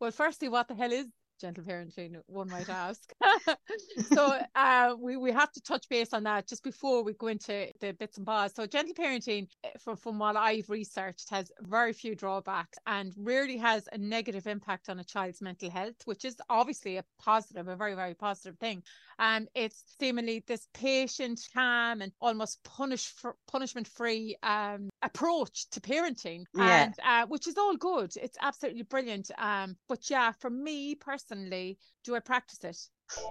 Well, 0.00 0.12
firstly, 0.12 0.48
what 0.48 0.68
the 0.68 0.76
hell 0.76 0.92
is 0.92 1.06
gentle 1.38 1.64
parenting, 1.64 2.16
one 2.26 2.48
might 2.48 2.68
ask. 2.68 3.12
so 4.12 4.38
uh, 4.54 4.94
we, 5.00 5.16
we 5.16 5.32
have 5.32 5.50
to 5.52 5.60
touch 5.60 5.88
base 5.88 6.12
on 6.12 6.24
that 6.24 6.48
just 6.48 6.62
before 6.62 7.02
we 7.02 7.14
go 7.14 7.28
into 7.28 7.68
the 7.80 7.92
bits 7.92 8.16
and 8.16 8.26
bobs. 8.26 8.54
So 8.54 8.66
gentle 8.66 8.94
parenting, 8.94 9.48
eh, 9.64 9.70
from, 9.80 9.96
from 9.96 10.18
what 10.18 10.36
I've 10.36 10.68
researched, 10.68 11.30
has 11.30 11.50
very 11.60 11.92
few 11.92 12.14
drawbacks 12.14 12.78
and 12.86 13.12
rarely 13.16 13.56
has 13.58 13.88
a 13.92 13.98
negative 13.98 14.46
impact 14.46 14.88
on 14.88 14.98
a 14.98 15.04
child's 15.04 15.40
mental 15.40 15.70
health, 15.70 15.96
which 16.04 16.24
is 16.24 16.36
obviously 16.48 16.96
a 16.96 17.04
positive, 17.18 17.68
a 17.68 17.76
very, 17.76 17.94
very 17.94 18.14
positive 18.14 18.58
thing. 18.58 18.82
Um, 19.18 19.48
it's 19.54 19.84
seemingly 19.98 20.44
this 20.46 20.66
patient, 20.74 21.40
calm, 21.52 22.02
and 22.02 22.12
almost 22.20 22.62
punish 22.64 23.12
punishment 23.50 23.88
free 23.88 24.36
um, 24.42 24.90
approach 25.02 25.68
to 25.70 25.80
parenting, 25.80 26.44
yeah. 26.54 26.84
and 26.84 26.94
uh, 27.04 27.26
which 27.26 27.46
is 27.46 27.58
all 27.58 27.76
good. 27.76 28.12
It's 28.16 28.38
absolutely 28.40 28.82
brilliant. 28.82 29.30
Um, 29.38 29.76
but 29.88 30.08
yeah, 30.10 30.32
for 30.38 30.50
me 30.50 30.94
personally, 30.94 31.78
do 32.04 32.14
I 32.14 32.20
practice 32.20 32.62
it? 32.64 32.78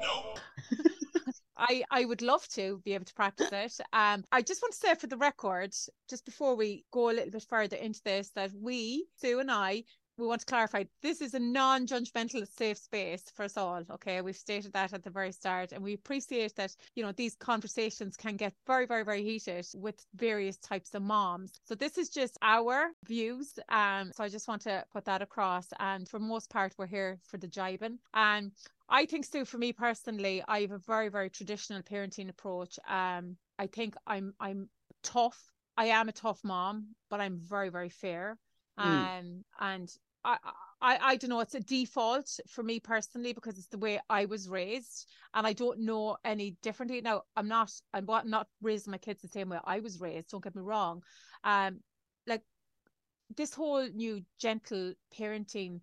No. 0.01 0.35
I, 1.57 1.83
I 1.89 2.05
would 2.05 2.21
love 2.21 2.47
to 2.49 2.81
be 2.85 2.93
able 2.93 3.05
to 3.05 3.13
practice 3.13 3.49
it. 3.51 3.85
Um, 3.91 4.23
I 4.31 4.41
just 4.41 4.61
want 4.61 4.73
to 4.73 4.79
say 4.79 4.95
for 4.95 5.07
the 5.07 5.17
record, 5.17 5.73
just 6.09 6.25
before 6.25 6.55
we 6.55 6.85
go 6.91 7.09
a 7.09 7.13
little 7.13 7.31
bit 7.31 7.45
further 7.49 7.75
into 7.75 8.01
this, 8.03 8.29
that 8.35 8.51
we, 8.53 9.07
Sue 9.19 9.39
and 9.39 9.49
I, 9.49 9.83
we 10.17 10.27
want 10.27 10.41
to 10.41 10.45
clarify 10.45 10.83
this 11.01 11.21
is 11.21 11.33
a 11.33 11.39
non-judgmental 11.39 12.47
safe 12.47 12.77
space 12.77 13.23
for 13.35 13.43
us 13.43 13.57
all 13.57 13.83
okay 13.91 14.21
we've 14.21 14.35
stated 14.35 14.73
that 14.73 14.93
at 14.93 15.03
the 15.03 15.09
very 15.09 15.31
start 15.31 15.71
and 15.71 15.83
we 15.83 15.93
appreciate 15.93 16.55
that 16.55 16.75
you 16.95 17.03
know 17.03 17.11
these 17.11 17.35
conversations 17.35 18.15
can 18.15 18.35
get 18.35 18.53
very 18.65 18.85
very 18.85 19.03
very 19.03 19.23
heated 19.23 19.65
with 19.75 20.05
various 20.15 20.57
types 20.57 20.93
of 20.93 21.01
moms 21.01 21.53
so 21.65 21.75
this 21.75 21.97
is 21.97 22.09
just 22.09 22.37
our 22.41 22.91
views 23.05 23.59
um 23.69 24.11
so 24.15 24.23
i 24.23 24.29
just 24.29 24.47
want 24.47 24.61
to 24.61 24.83
put 24.91 25.05
that 25.05 25.21
across 25.21 25.67
and 25.79 26.07
for 26.07 26.19
most 26.19 26.49
part 26.49 26.73
we're 26.77 26.87
here 26.87 27.19
for 27.23 27.37
the 27.37 27.47
jibing 27.47 27.97
and 28.13 28.51
I 28.89 29.05
think 29.05 29.25
so 29.25 29.43
for 29.43 29.57
me 29.57 29.73
personally, 29.73 30.41
I 30.47 30.61
have 30.61 30.71
a 30.71 30.77
very, 30.77 31.09
very 31.09 31.29
traditional 31.29 31.81
parenting 31.81 32.29
approach. 32.29 32.79
Um, 32.87 33.35
I 33.59 33.67
think 33.67 33.95
I'm 34.07 34.33
I'm 34.39 34.69
tough. 35.03 35.51
I 35.75 35.87
am 35.87 36.07
a 36.09 36.13
tough 36.13 36.39
mom, 36.43 36.95
but 37.09 37.19
I'm 37.19 37.37
very, 37.37 37.69
very 37.69 37.89
fair. 37.89 38.37
Mm. 38.79 38.85
Um, 38.85 39.45
and 39.59 39.97
I, 40.27 40.37
I, 40.81 40.99
I 41.01 41.15
don't 41.15 41.29
know. 41.29 41.39
It's 41.39 41.55
a 41.55 41.59
default 41.61 42.39
for 42.47 42.61
me 42.61 42.79
personally 42.79 43.33
because 43.33 43.57
it's 43.57 43.67
the 43.67 43.77
way 43.77 43.99
I 44.09 44.25
was 44.25 44.49
raised, 44.49 45.07
and 45.33 45.47
I 45.47 45.53
don't 45.53 45.79
know 45.79 46.17
any 46.25 46.57
differently. 46.61 47.01
Now, 47.01 47.23
I'm 47.35 47.47
not. 47.47 47.71
I'm 47.93 48.05
not 48.25 48.47
raising 48.61 48.91
my 48.91 48.97
kids 48.97 49.21
the 49.21 49.29
same 49.29 49.49
way 49.49 49.59
I 49.63 49.79
was 49.79 49.99
raised. 49.99 50.29
Don't 50.29 50.43
get 50.43 50.55
me 50.55 50.61
wrong. 50.61 51.01
Um, 51.43 51.79
like 52.27 52.43
this 53.35 53.53
whole 53.53 53.87
new 53.93 54.21
gentle 54.39 54.93
parenting 55.17 55.79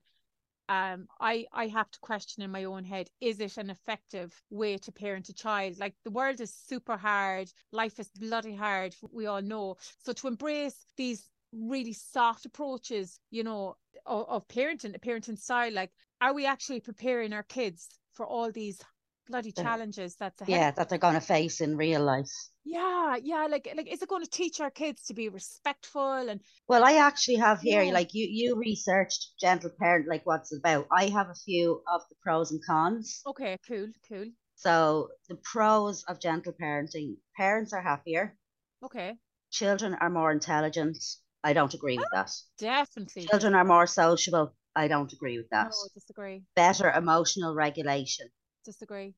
um 0.71 1.07
i 1.21 1.45
i 1.53 1.67
have 1.67 1.91
to 1.91 1.99
question 2.01 2.43
in 2.43 2.51
my 2.51 2.65
own 2.65 2.85
head 2.85 3.07
is 3.21 3.39
it 3.39 3.59
an 3.59 3.69
effective 3.69 4.33
way 4.49 4.79
to 4.79 4.91
parent 4.91 5.29
a 5.29 5.35
child 5.35 5.79
like 5.79 5.95
the 6.05 6.11
world 6.11 6.41
is 6.41 6.55
super 6.55 6.97
hard 6.97 7.51
life 7.71 8.01
is 8.01 8.09
bloody 8.19 8.55
hard 8.55 8.95
we 9.13 9.27
all 9.27 9.43
know 9.43 9.77
so 10.03 10.11
to 10.15 10.27
embrace 10.27 10.87
these 10.97 11.29
really 11.53 11.93
soft 11.93 12.47
approaches 12.47 13.21
you 13.31 13.45
know 13.45 13.77
of, 14.07 14.29
of 14.29 14.49
parenting, 14.49 14.99
parenting 15.01 15.39
style. 15.39 15.73
Like, 15.73 15.93
are 16.21 16.35
we 16.35 16.47
actually 16.47 16.81
preparing 16.81 17.33
our 17.33 17.43
kids 17.43 17.89
for 18.13 18.27
all 18.27 18.51
these 18.53 18.81
bloody 19.27 19.53
challenges 19.53 20.17
that's 20.17 20.41
ahead? 20.41 20.61
Yeah, 20.61 20.71
that 20.71 20.89
they're 20.89 20.99
going 20.99 21.15
to 21.15 21.21
face 21.21 21.61
in 21.61 21.77
real 21.77 22.03
life. 22.03 22.31
Yeah, 22.65 23.17
yeah. 23.17 23.47
Like, 23.47 23.69
like, 23.77 23.87
is 23.87 24.03
it 24.03 24.09
going 24.09 24.25
to 24.25 24.31
teach 24.31 24.61
our 24.61 24.71
kids 24.71 25.05
to 25.07 25.15
be 25.15 25.29
respectful 25.29 26.29
and? 26.29 26.41
Well, 26.69 26.85
I 26.85 26.97
actually 26.97 27.37
have 27.37 27.63
here, 27.63 27.83
Yeah. 27.83 27.93
like 27.93 28.13
you, 28.13 28.27
you 28.31 28.55
researched 28.57 29.39
gentle 29.41 29.71
parent, 29.71 30.07
like 30.09 30.27
what's 30.27 30.53
about. 30.55 30.87
I 30.93 31.07
have 31.09 31.31
a 31.31 31.35
few 31.35 31.83
of 31.91 32.03
the 32.11 32.17
pros 32.23 32.51
and 32.51 32.63
cons. 32.67 33.27
Okay, 33.27 33.59
cool, 33.67 33.93
cool. 34.09 34.33
So 34.57 35.11
the 35.29 35.37
pros 35.37 36.03
of 36.09 36.19
gentle 36.19 36.53
parenting: 36.55 37.19
parents 37.37 37.73
are 37.73 37.83
happier, 37.83 38.37
Okay, 38.83 39.19
children 39.51 39.95
are 39.95 40.11
more 40.11 40.31
intelligent. 40.31 40.99
I 41.45 41.53
don't 41.53 41.75
agree 41.75 41.99
with 41.99 42.09
oh, 42.13 42.17
that. 42.17 42.33
definitely. 42.59 43.27
Children 43.29 43.55
are 43.55 43.65
more 43.65 43.87
sociable. 43.87 44.55
I 44.75 44.89
don't 44.89 45.13
agree 45.13 45.37
with 45.37 45.47
No, 45.53 45.59
that. 45.59 45.75
disagree, 45.95 46.43
Better 46.57 46.91
emotional 46.91 47.55
regulation. 47.55 48.29
disagree. 48.65 49.15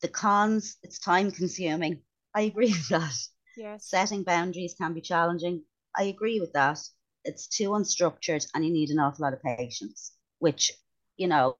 The 0.00 0.08
cons: 0.08 0.76
it's 0.82 0.98
time 0.98 1.30
consuming. 1.32 2.02
I 2.34 2.42
agree 2.42 2.72
with 2.72 2.88
that. 2.88 3.14
Yes. 3.56 3.86
Setting 3.86 4.22
boundaries 4.22 4.74
can 4.74 4.94
be 4.94 5.00
challenging. 5.00 5.64
I 5.96 6.04
agree 6.04 6.40
with 6.40 6.52
that. 6.52 6.78
It's 7.24 7.46
too 7.46 7.70
unstructured 7.70 8.46
and 8.54 8.64
you 8.64 8.72
need 8.72 8.90
an 8.90 8.98
awful 8.98 9.24
lot 9.24 9.32
of 9.32 9.42
patience, 9.42 10.12
which, 10.38 10.72
you 11.16 11.26
know, 11.26 11.58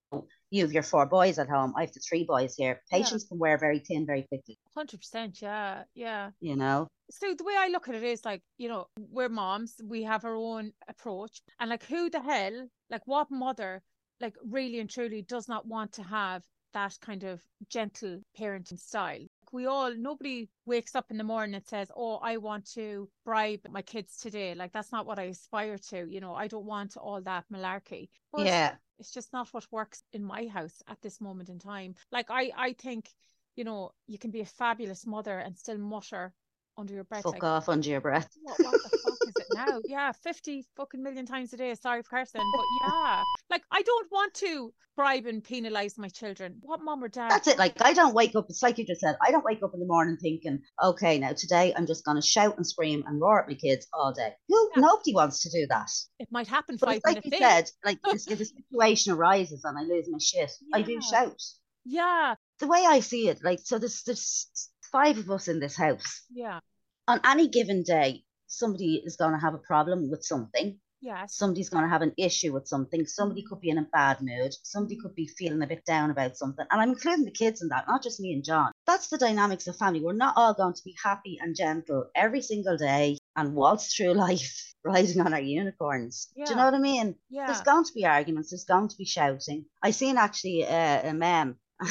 you 0.54 0.62
have 0.62 0.72
your 0.72 0.84
four 0.84 1.04
boys 1.04 1.40
at 1.40 1.48
home. 1.48 1.74
I 1.76 1.80
have 1.80 1.92
the 1.92 1.98
three 1.98 2.22
boys 2.22 2.54
here. 2.54 2.80
Yeah. 2.92 2.98
Patience 2.98 3.24
can 3.24 3.40
wear 3.40 3.58
very 3.58 3.80
thin 3.80 4.06
very 4.06 4.22
quickly, 4.22 4.56
Hundred 4.76 4.98
percent. 4.98 5.42
Yeah, 5.42 5.82
yeah. 5.94 6.30
you 6.40 6.54
know? 6.54 6.86
So 7.10 7.34
the 7.34 7.42
way 7.42 7.54
I 7.58 7.68
look 7.68 7.88
at 7.88 7.96
it 7.96 8.04
is 8.04 8.24
like, 8.24 8.40
you 8.56 8.68
know, 8.68 8.86
we're 8.96 9.28
moms, 9.28 9.80
we 9.84 10.04
have 10.04 10.24
our 10.24 10.36
own 10.36 10.72
approach. 10.88 11.42
And 11.58 11.70
like 11.70 11.84
who 11.84 12.08
the 12.08 12.20
hell, 12.20 12.68
like 12.88 13.02
what 13.06 13.32
mother, 13.32 13.82
like 14.20 14.36
really 14.48 14.78
and 14.78 14.88
truly 14.88 15.22
does 15.22 15.48
not 15.48 15.66
want 15.66 15.92
to 15.94 16.04
have 16.04 16.44
that 16.72 16.96
kind 17.02 17.24
of 17.24 17.42
gentle 17.68 18.20
parenting 18.38 18.78
style? 18.78 19.26
We 19.50 19.66
all 19.66 19.92
nobody 19.92 20.48
wakes 20.66 20.94
up 20.94 21.10
in 21.10 21.16
the 21.16 21.24
morning 21.24 21.56
and 21.56 21.66
says, 21.66 21.90
Oh, 21.96 22.16
I 22.22 22.36
want 22.36 22.70
to 22.74 23.08
bribe 23.24 23.60
my 23.70 23.82
kids 23.82 24.18
today. 24.18 24.54
Like 24.54 24.72
that's 24.72 24.92
not 24.92 25.04
what 25.04 25.18
I 25.18 25.24
aspire 25.24 25.78
to. 25.90 26.06
You 26.08 26.20
know, 26.20 26.34
I 26.34 26.46
don't 26.46 26.64
want 26.64 26.96
all 26.96 27.20
that 27.22 27.44
malarkey. 27.52 28.08
But 28.32 28.46
Yeah. 28.46 28.74
It's 28.98 29.10
just 29.10 29.32
not 29.32 29.48
what 29.52 29.66
works 29.70 30.02
in 30.12 30.22
my 30.24 30.46
house 30.46 30.82
at 30.88 31.00
this 31.02 31.20
moment 31.20 31.48
in 31.48 31.58
time. 31.58 31.94
Like 32.12 32.26
I 32.30 32.50
I 32.56 32.72
think, 32.74 33.08
you 33.56 33.64
know, 33.64 33.92
you 34.06 34.18
can 34.18 34.30
be 34.30 34.40
a 34.40 34.46
fabulous 34.46 35.06
mother 35.06 35.38
and 35.38 35.56
still 35.56 35.78
mutter 35.78 36.32
under 36.76 36.94
your 36.94 37.04
breath 37.04 37.22
Fuck 37.22 37.34
like 37.34 37.44
off 37.44 37.68
under 37.68 37.88
your 37.88 38.00
breath. 38.00 38.28
what, 38.42 38.58
what 38.60 38.72
the 38.82 38.90
fuck 38.98 39.18
is 39.28 39.34
it 39.38 39.43
now? 39.54 39.80
Yeah, 39.86 40.12
50 40.12 40.64
fucking 40.76 41.02
million 41.02 41.26
times 41.26 41.52
a 41.52 41.56
day. 41.56 41.74
Sorry 41.74 42.02
for 42.02 42.10
cursing, 42.10 42.42
but 42.56 42.64
yeah. 42.82 43.22
Like 43.50 43.62
I 43.70 43.82
don't 43.82 44.10
want 44.10 44.34
to 44.34 44.72
bribe 44.96 45.26
and 45.26 45.42
penalize 45.42 45.98
my 45.98 46.08
children. 46.08 46.56
What 46.60 46.80
mom 46.82 47.02
or 47.02 47.08
dad 47.08 47.30
That's 47.30 47.48
it. 47.48 47.58
Like, 47.58 47.74
I 47.80 47.92
don't 47.94 48.14
wake 48.14 48.36
up, 48.36 48.46
it's 48.48 48.62
like 48.62 48.78
you 48.78 48.86
just 48.86 49.00
said, 49.00 49.16
I 49.20 49.32
don't 49.32 49.44
wake 49.44 49.60
up 49.62 49.72
in 49.74 49.80
the 49.80 49.86
morning 49.86 50.16
thinking, 50.20 50.60
okay, 50.82 51.18
now 51.18 51.32
today 51.36 51.74
I'm 51.76 51.86
just 51.86 52.04
going 52.04 52.16
to 52.16 52.22
shout 52.26 52.56
and 52.56 52.66
scream 52.66 53.02
and 53.06 53.20
roar 53.20 53.42
at 53.42 53.48
my 53.48 53.54
kids 53.54 53.86
all 53.92 54.12
day. 54.12 54.30
Who, 54.48 54.70
Yeah. 54.76 54.82
Nobody 54.82 55.12
wants 55.14 55.42
to 55.42 55.50
do 55.50 55.66
that. 55.68 55.90
it 56.20 56.28
might 56.30 56.46
happen 56.46 56.76
But 56.80 56.86
five 56.86 56.96
it's 56.98 57.06
like 57.06 57.24
you 57.24 57.30
in. 57.32 57.38
said, 57.38 57.70
like 57.84 57.98
if 58.06 58.30
if 58.30 58.40
a 58.40 58.44
situation 58.44 59.12
arises 59.14 59.64
and 59.64 59.76
I 59.78 59.82
lose 59.82 60.06
my 60.08 60.18
shit, 60.20 60.50
I 60.72 60.82
do 60.82 61.00
shout. 61.02 61.40
Yeah, 61.84 62.36
the 62.60 62.66
way 62.68 62.84
I 62.86 63.00
see 63.00 63.28
it, 63.28 63.40
like, 63.44 63.58
so 63.62 63.78
there's 63.78 64.02
there's 64.04 64.48
five 64.92 65.18
of 65.18 65.28
us 65.30 65.48
in 65.48 65.58
this 65.60 65.76
house. 65.76 66.22
yeah, 66.32 66.60
On 67.08 67.20
any 67.24 67.48
given 67.48 67.82
day, 67.82 68.22
somebody 68.46 69.02
is 69.04 69.16
going 69.16 69.32
to 69.32 69.38
have 69.40 69.54
a 69.54 69.58
problem 69.58 70.10
with 70.10 70.24
something. 70.24 70.78
yes. 71.00 71.34
Somebody's 71.36 71.68
going 71.68 71.84
to 71.84 71.90
have 71.90 72.02
an 72.02 72.14
issue 72.16 72.52
with 72.52 72.66
something. 72.66 73.06
Somebody 73.06 73.42
could 73.42 73.60
be 73.60 73.70
in 73.70 73.78
a 73.78 73.88
bad 73.92 74.18
mood. 74.22 74.54
Somebody 74.62 74.96
could 74.96 75.14
be 75.14 75.26
feeling 75.26 75.62
a 75.62 75.66
bit 75.66 75.84
down 75.84 76.10
about 76.10 76.36
something. 76.36 76.66
And 76.70 76.80
I'm 76.80 76.90
including 76.90 77.24
the 77.24 77.30
kids 77.30 77.60
in 77.62 77.68
that, 77.68 77.86
not 77.86 78.02
just 78.02 78.20
me 78.20 78.32
and 78.32 78.44
John. 78.44 78.72
That's 78.86 79.08
the 79.08 79.18
dynamics 79.18 79.66
of 79.66 79.76
family. 79.76 80.00
We're 80.00 80.12
not 80.14 80.34
all 80.36 80.54
going 80.54 80.74
to 80.74 80.84
be 80.84 80.94
happy 81.02 81.38
and 81.40 81.54
gentle 81.56 82.10
every 82.14 82.40
single 82.40 82.76
day 82.76 83.18
and 83.36 83.54
waltz 83.54 83.94
through 83.94 84.14
life 84.28 84.74
riding 84.84 85.20
on 85.20 85.34
our 85.34 85.40
unicorns. 85.40 86.28
Do 86.36 86.42
you 86.48 86.56
know 86.56 86.64
what 86.64 86.74
I 86.74 86.78
mean? 86.78 87.16
Yeah. 87.28 87.46
There's 87.46 87.62
going 87.62 87.84
to 87.84 87.92
be 87.94 88.06
arguments. 88.06 88.50
There's 88.50 88.64
going 88.64 88.88
to 88.88 88.96
be 88.96 89.04
shouting. 89.04 89.66
I 89.82 89.90
seen 89.90 90.16
actually 90.16 90.66
uh, 90.66 91.10
a 91.10 91.12
mem. 91.12 91.56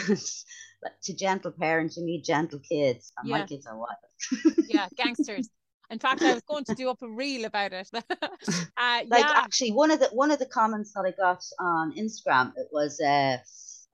to 1.04 1.16
gentle 1.16 1.52
parents, 1.52 1.98
you 1.98 2.06
need 2.06 2.24
gentle 2.24 2.60
kids. 2.60 3.12
And 3.18 3.30
my 3.30 3.46
kids 3.46 3.66
are 3.66 3.78
wild. 3.78 4.56
yeah, 4.68 4.88
gangsters. 4.96 5.50
In 5.94 6.00
fact, 6.00 6.24
I 6.24 6.34
was 6.34 6.44
going 6.44 6.66
to 6.66 6.76
do 6.76 6.90
up 6.90 7.04
a 7.04 7.08
reel 7.08 7.46
about 7.46 7.72
it. 7.72 7.88
uh, 7.94 9.02
Like 9.08 9.08
yeah, 9.08 9.32
actually, 9.36 9.72
one 9.72 9.92
of 9.92 10.00
the 10.00 10.08
one 10.08 10.32
of 10.32 10.40
the 10.40 10.48
comments 10.48 10.92
that 10.94 11.06
I 11.06 11.12
got 11.12 11.44
on 11.60 11.94
Instagram 11.96 12.52
it 12.58 12.68
was 12.72 13.00
uh, 13.00 13.38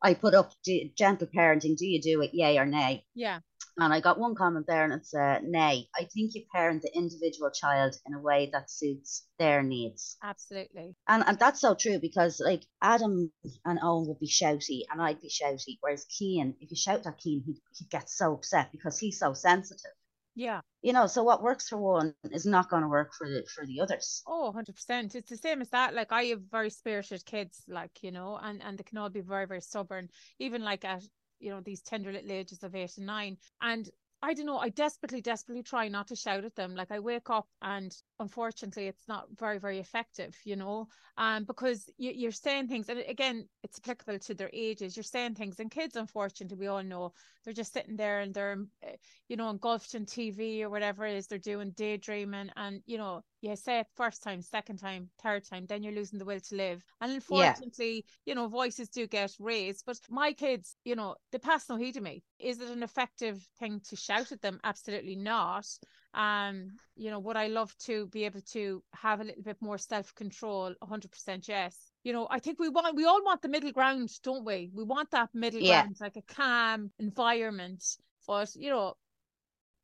I 0.01 0.13
put 0.13 0.33
up 0.33 0.53
gentle 0.95 1.27
parenting. 1.27 1.75
Do 1.75 1.85
you 1.85 2.01
do 2.01 2.21
it? 2.21 2.31
Yay 2.33 2.57
or 2.57 2.65
nay? 2.65 3.03
yeah, 3.13 3.39
And 3.77 3.93
I 3.93 3.99
got 3.99 4.17
one 4.17 4.33
comment 4.33 4.65
there, 4.65 4.85
and 4.85 4.93
it's 4.93 5.13
uh, 5.13 5.39
nay. 5.43 5.89
I 5.93 6.05
think 6.05 6.35
you 6.35 6.45
parent 6.53 6.83
the 6.83 6.95
individual 6.95 7.51
child 7.51 7.95
in 8.05 8.13
a 8.13 8.21
way 8.21 8.49
that 8.53 8.71
suits 8.71 9.25
their 9.37 9.61
needs. 9.61 10.15
absolutely. 10.23 10.95
And 11.09 11.23
and 11.27 11.37
that's 11.37 11.59
so 11.59 11.75
true 11.75 11.99
because 11.99 12.39
like 12.39 12.63
Adam 12.81 13.29
and 13.65 13.79
Owen 13.83 14.07
would 14.07 14.19
be 14.19 14.27
shouty 14.29 14.83
and 14.89 15.01
I'd 15.01 15.21
be 15.21 15.29
shouty. 15.29 15.79
Whereas 15.81 16.05
Kean, 16.05 16.55
if 16.61 16.71
you 16.71 16.77
shout 16.77 17.05
at 17.05 17.17
Kean, 17.17 17.43
he'd, 17.45 17.59
he'd 17.77 17.89
get 17.89 18.09
so 18.09 18.33
upset 18.35 18.71
because 18.71 18.97
he's 18.97 19.19
so 19.19 19.33
sensitive. 19.33 19.91
Yeah. 20.39 20.61
You 20.81 20.93
know, 20.93 21.07
so 21.07 21.21
what 21.21 21.43
works 21.43 21.67
for 21.67 21.77
one 21.77 22.15
is 22.31 22.45
not 22.45 22.69
going 22.69 22.83
to 22.83 22.87
work 22.87 23.13
for 23.13 23.27
the 23.27 23.43
for 23.53 23.65
the 23.65 23.81
others. 23.81 24.23
Oh, 24.25 24.53
100%. 24.55 25.13
It's 25.13 25.29
the 25.29 25.35
same 25.35 25.59
as 25.59 25.69
that. 25.71 25.93
Like 25.93 26.13
I 26.13 26.23
have 26.27 26.43
very 26.49 26.69
spirited 26.69 27.25
kids, 27.25 27.61
like, 27.67 27.91
you 28.01 28.11
know, 28.11 28.39
and, 28.41 28.63
and 28.63 28.77
they 28.77 28.83
can 28.83 28.97
all 28.99 29.09
be 29.09 29.19
very, 29.19 29.45
very 29.47 29.59
stubborn, 29.59 30.07
even 30.39 30.63
like 30.63 30.85
at, 30.85 31.03
you 31.41 31.49
know, 31.49 31.59
these 31.59 31.81
tender 31.81 32.13
little 32.13 32.31
ages 32.31 32.63
of 32.63 32.73
eight 32.73 32.95
and 32.95 33.05
nine. 33.05 33.35
And 33.61 33.89
I 34.21 34.33
don't 34.33 34.47
know, 34.47 34.57
I 34.57 34.67
desperately, 34.67 35.21
desperately 35.21 35.63
try 35.63 35.87
not 35.87 36.07
to 36.07 36.15
shout 36.15 36.43
at 36.43 36.55
them. 36.55 36.75
Like 36.75 36.91
I 36.91 36.99
wake 36.99 37.29
up 37.29 37.47
and 37.61 37.95
unfortunately 38.19 38.87
it's 38.87 39.07
not 39.07 39.27
very, 39.37 39.59
very 39.59 39.79
effective, 39.79 40.35
you 40.43 40.57
know, 40.57 40.87
um, 41.17 41.45
because 41.45 41.89
you, 41.97 42.11
you're 42.13 42.31
saying 42.31 42.67
things, 42.67 42.89
and 42.89 42.99
again, 42.99 43.47
it's 43.63 43.79
applicable 43.79 44.19
to 44.19 44.33
their 44.33 44.49
ages. 44.51 44.97
You're 44.97 45.03
saying 45.03 45.35
things, 45.35 45.59
and 45.61 45.71
kids, 45.71 45.95
unfortunately, 45.95 46.57
we 46.57 46.67
all 46.67 46.83
know 46.83 47.13
they're 47.45 47.53
just 47.53 47.71
sitting 47.71 47.95
there 47.95 48.19
and 48.19 48.33
they're, 48.33 48.57
uh, 48.85 48.91
you 49.29 49.37
know, 49.37 49.49
engulfed 49.49 49.95
in 49.95 50.05
TV 50.05 50.63
or 50.63 50.69
whatever 50.69 51.05
it 51.05 51.15
is 51.15 51.27
they're 51.27 51.37
doing, 51.37 51.71
daydreaming, 51.71 52.49
and 52.57 52.81
you 52.85 52.97
know, 52.97 53.21
you 53.41 53.55
say 53.55 53.79
it 53.79 53.87
first 53.95 54.23
time, 54.23 54.41
second 54.41 54.77
time, 54.77 55.09
third 55.21 55.43
time, 55.45 55.65
then 55.67 55.83
you're 55.83 55.93
losing 55.93 56.19
the 56.19 56.25
will 56.25 56.39
to 56.39 56.55
live. 56.55 56.83
And 57.01 57.11
unfortunately, 57.11 58.05
you 58.25 58.35
know, 58.35 58.47
voices 58.47 58.89
do 58.89 59.07
get 59.07 59.35
raised. 59.39 59.85
But 59.85 59.99
my 60.09 60.33
kids, 60.33 60.75
you 60.83 60.95
know, 60.95 61.15
they 61.31 61.37
pass 61.37 61.69
no 61.69 61.75
heed 61.77 61.97
of 61.97 62.03
me. 62.03 62.23
Is 62.39 62.59
it 62.59 62.69
an 62.69 62.83
effective 62.83 63.47
thing 63.59 63.81
to 63.89 63.95
shout 63.95 64.31
at 64.31 64.41
them? 64.41 64.59
Absolutely 64.63 65.15
not. 65.15 65.65
Um, 66.13 66.73
you 66.95 67.09
know, 67.11 67.19
would 67.19 67.37
I 67.37 67.47
love 67.47 67.75
to 67.85 68.07
be 68.07 68.25
able 68.25 68.41
to 68.53 68.83
have 68.93 69.21
a 69.21 69.23
little 69.23 69.43
bit 69.43 69.57
more 69.61 69.77
self-control? 69.77 70.75
100% 70.79 71.47
yes. 71.47 71.91
You 72.03 72.13
know, 72.13 72.27
I 72.29 72.39
think 72.39 72.59
we 72.59 72.69
want 72.69 72.95
we 72.95 73.05
all 73.05 73.23
want 73.23 73.41
the 73.41 73.47
middle 73.47 73.71
ground, 73.71 74.09
don't 74.23 74.45
we? 74.45 74.69
We 74.73 74.83
want 74.83 75.11
that 75.11 75.29
middle 75.33 75.61
Yeah. 75.61 75.63
ground, 75.63 75.97
like 76.01 76.17
a 76.17 76.21
calm 76.33 76.91
environment. 76.99 77.83
But 78.27 78.53
you 78.55 78.69
know, 78.69 78.95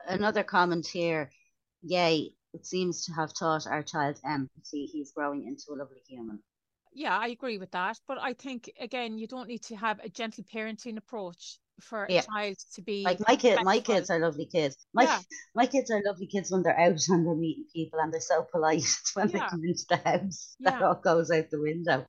Another 0.08 0.44
comment 0.44 0.88
here. 0.88 1.32
Yay, 1.84 2.34
it 2.56 2.66
seems 2.66 3.06
to 3.06 3.14
have 3.14 3.34
taught 3.34 3.68
our 3.68 3.84
child 3.84 4.20
empathy. 4.26 4.86
He's 4.88 5.12
growing 5.12 5.48
into 5.48 5.66
a 5.74 5.78
lovely 5.82 6.02
human. 6.08 6.40
yeah, 6.94 7.18
I 7.18 7.28
agree 7.28 7.58
with 7.58 7.72
that. 7.72 8.00
But 8.08 8.20
I 8.20 8.34
think 8.34 8.72
again, 8.80 9.18
you 9.18 9.28
don't 9.28 9.48
need 9.50 9.64
to 9.64 9.76
have 9.76 10.00
a 10.00 10.10
gentle 10.10 10.44
parenting 10.46 10.98
approach 10.98 11.60
for 11.82 12.08
Yeah. 12.10 12.22
a 12.22 12.24
child 12.24 12.58
to 12.76 12.82
be 12.82 13.04
Like 13.04 13.20
my 13.28 13.36
kid, 13.36 13.64
my 13.64 13.80
kids 13.82 14.10
are 14.10 14.20
lovely 14.20 14.46
kids. 14.46 14.78
My 14.94 15.04
Yeah. 15.04 15.20
my 15.54 15.66
kids 15.68 15.92
are 15.92 16.02
lovely 16.06 16.28
kids 16.28 16.50
when 16.52 16.64
they're 16.64 16.80
out 16.80 17.02
and 17.10 17.28
they're 17.28 17.36
meeting 17.36 17.66
people 17.74 18.00
and 18.00 18.14
they're 18.14 18.22
so 18.22 18.44
polite 18.50 18.86
when 19.14 19.28
Yeah. 19.28 19.34
they 19.40 19.50
come 19.50 19.64
into 19.66 19.86
the 19.90 19.98
house. 19.98 20.56
That 20.62 20.82
all 20.82 20.96
goes 20.96 21.30
out 21.32 21.50
the 21.50 21.60
window. 21.60 22.06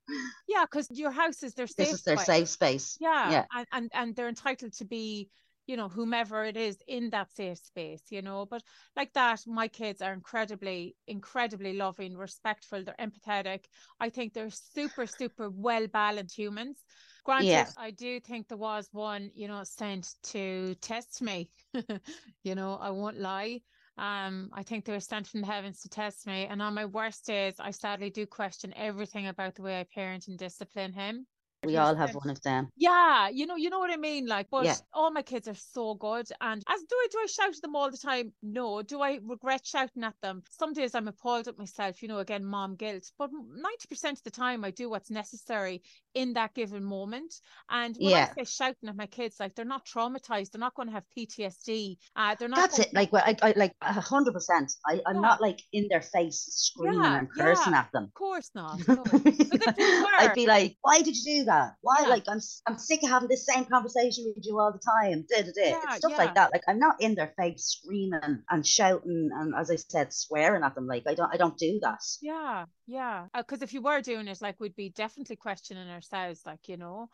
Yeah, 0.49 0.65
because 0.71 0.89
your 0.91 1.11
house 1.11 1.43
is 1.43 1.55
their 1.55 1.67
safe 1.67 1.77
This 1.77 1.93
is 1.95 2.03
their 2.03 2.17
space. 2.17 2.27
safe 2.27 2.49
space. 2.49 2.97
Yeah, 3.01 3.31
Yeah. 3.33 3.45
And, 3.53 3.67
and 3.73 3.91
and 3.93 4.17
they're 4.17 4.29
entitled 4.29 4.73
to 4.75 4.85
be, 4.85 5.29
you 5.67 5.77
know, 5.77 5.89
whomever 5.89 6.45
it 6.45 6.57
is 6.57 6.79
in 6.87 7.11
that 7.11 7.33
safe 7.35 7.59
space, 7.59 8.03
you 8.11 8.23
know. 8.23 8.47
But 8.47 8.63
like 8.97 9.13
that, 9.15 9.47
my 9.47 9.69
kids 9.69 10.01
are 10.03 10.13
incredibly, 10.13 10.97
incredibly 11.07 11.75
loving, 11.75 12.17
respectful. 12.17 12.85
They're 12.85 12.95
empathetic. 13.01 13.65
I 14.01 14.11
think 14.11 14.33
they're 14.33 14.51
super, 14.51 15.07
super 15.07 15.51
well 15.51 15.87
balanced 15.89 16.37
humans. 16.37 16.85
Granted, 17.25 17.67
Yeah. 17.67 17.73
I 17.77 17.91
do 17.91 18.21
think 18.21 18.49
there 18.49 18.57
was 18.57 18.89
one, 18.93 19.31
you 19.35 19.49
know, 19.49 19.65
sent 19.65 20.15
to 20.25 20.75
test 20.77 21.21
me. 21.21 21.51
you 22.45 22.55
know, 22.55 22.77
I 22.77 22.91
won't 22.91 23.19
lie. 23.19 23.61
Um, 23.99 24.51
I 24.53 24.63
think 24.63 24.85
they 24.85 24.93
were 24.93 25.01
sent 25.01 25.27
from 25.27 25.41
the 25.41 25.47
heavens 25.47 25.81
to 25.83 25.89
test 25.89 26.27
me. 26.27 26.47
And 26.47 26.63
on 26.63 26.75
my 26.75 26.85
worst 26.85 27.27
days, 27.27 27.55
I 27.59 27.71
sadly 27.71 28.11
do 28.11 28.27
question 28.27 28.73
everything 28.77 29.27
about 29.27 29.55
the 29.55 29.63
way 29.63 29.81
I 29.81 29.85
parent 29.85 30.29
and 30.29 30.39
discipline 30.39 30.93
him. 30.93 31.27
We 31.65 31.77
all 31.77 31.95
have 31.95 32.15
one 32.15 32.31
of 32.31 32.41
them. 32.43 32.69
Yeah, 32.77 33.29
you 33.29 33.47
know, 33.47 33.57
you 33.57 33.71
know 33.71 33.79
what 33.79 33.91
I 33.91 33.97
mean. 33.97 34.27
Like, 34.27 34.49
but 34.51 34.65
Yeah. 34.65 34.77
all 34.93 35.11
my 35.11 35.23
kids 35.23 35.49
are 35.49 35.55
so 35.55 35.95
good. 35.95 36.29
And 36.41 36.63
as 36.69 36.81
do 36.83 36.95
I 36.97 37.09
do 37.11 37.19
I 37.19 37.27
shout 37.27 37.55
at 37.55 37.63
them 37.63 37.75
all 37.77 37.91
the 37.91 37.99
time? 37.99 38.33
No. 38.43 38.83
Do 38.83 39.01
I 39.01 39.21
regret 39.23 39.67
shouting 39.67 40.05
at 40.05 40.15
them? 40.21 40.43
Some 40.51 40.73
days 40.73 40.95
I'm 40.95 41.09
appalled 41.09 41.49
at 41.49 41.59
myself, 41.59 42.03
you 42.03 42.09
know, 42.09 42.19
again, 42.19 42.45
mom 42.45 42.77
guilt. 42.77 43.11
But 43.19 43.31
90% 43.33 44.13
of 44.13 44.23
the 44.23 44.31
time 44.31 44.65
I 44.65 44.71
do 44.71 44.91
what's 44.91 45.11
necessary 45.11 45.83
in 46.17 46.33
that 46.33 46.55
given 46.55 46.83
moment. 46.83 47.33
And 47.71 47.95
when 47.97 48.11
Yeah. 48.11 48.33
I 48.37 48.45
say 48.45 48.51
shouting 48.59 48.89
at 48.89 48.97
my 48.97 49.07
kids, 49.07 49.37
like 49.39 49.55
they're 49.55 49.65
not 49.77 49.87
traumatized, 49.87 50.51
they're 50.51 50.61
not 50.69 50.75
going 50.75 50.89
to 50.89 50.95
have 50.95 51.05
PTSD. 51.17 51.97
Uh, 52.17 52.35
they're 52.39 52.49
not 52.49 52.57
That's 52.61 52.79
it. 52.81 52.95
Like, 52.95 53.13
well, 53.13 53.23
I, 53.25 53.37
I 53.43 53.53
like 53.57 53.75
a 53.83 54.01
hundred 54.01 54.33
percent. 54.33 54.73
I, 54.87 55.01
I'm 55.07 55.17
Yeah. 55.17 55.21
not 55.21 55.41
like 55.41 55.61
in 55.73 55.89
their 55.89 56.01
face 56.03 56.41
screaming 56.51 57.03
Yeah, 57.03 57.19
and 57.19 57.29
cursing 57.31 57.75
at 57.75 57.91
them. 57.93 58.05
Of 58.05 58.15
course 58.15 58.51
not. 58.55 58.81
No. 58.89 59.03
if 59.13 59.79
you 59.79 60.03
were- 60.03 60.19
I'd 60.19 60.33
be 60.35 60.47
like, 60.47 60.77
why 60.81 61.03
did 61.03 61.15
you 61.17 61.41
do 61.41 61.45
that? 61.45 61.75
Why? 61.83 62.07
Like, 62.09 62.25
I'm 62.29 62.41
I'm 62.67 62.79
sick 62.79 63.03
of 63.03 63.11
having 63.11 63.29
this 63.29 63.45
same 63.47 63.67
conversation 63.67 64.33
with 64.35 64.45
you 64.47 64.59
all 64.59 64.73
the 64.73 64.81
time. 64.81 65.27
Da, 65.29 65.43
da, 65.43 65.53
da. 65.55 65.69
Yeah, 65.71 65.81
It's 65.89 65.97
stuff 65.99 66.17
like 66.17 66.35
that. 66.37 66.51
Like, 66.53 66.63
I'm 66.69 66.79
not 66.79 66.97
in 67.01 67.15
their 67.15 67.33
face 67.39 67.65
screaming 67.79 68.43
and 68.51 68.67
shouting 68.67 69.31
and, 69.35 69.55
as 69.55 69.71
I 69.71 69.77
said, 69.77 70.13
swearing 70.13 70.63
at 70.65 70.75
them. 70.75 70.87
Like, 70.87 71.05
I 71.07 71.15
don't 71.15 71.33
I 71.33 71.37
don't 71.37 71.59
do 71.59 71.79
that. 71.83 72.01
Yeah, 72.23 72.65
yeah. 72.87 73.27
Because 73.37 73.61
if 73.63 73.75
you 73.75 73.83
were 73.83 74.01
doing 74.01 74.29
it, 74.29 74.41
like 74.41 74.59
we'd 74.61 74.77
be 74.77 74.91
definitely 74.91 75.37
questioning 75.37 75.89
ourselves, 76.13 76.43
like, 76.47 76.69
you 76.69 76.77
know. 76.77 77.09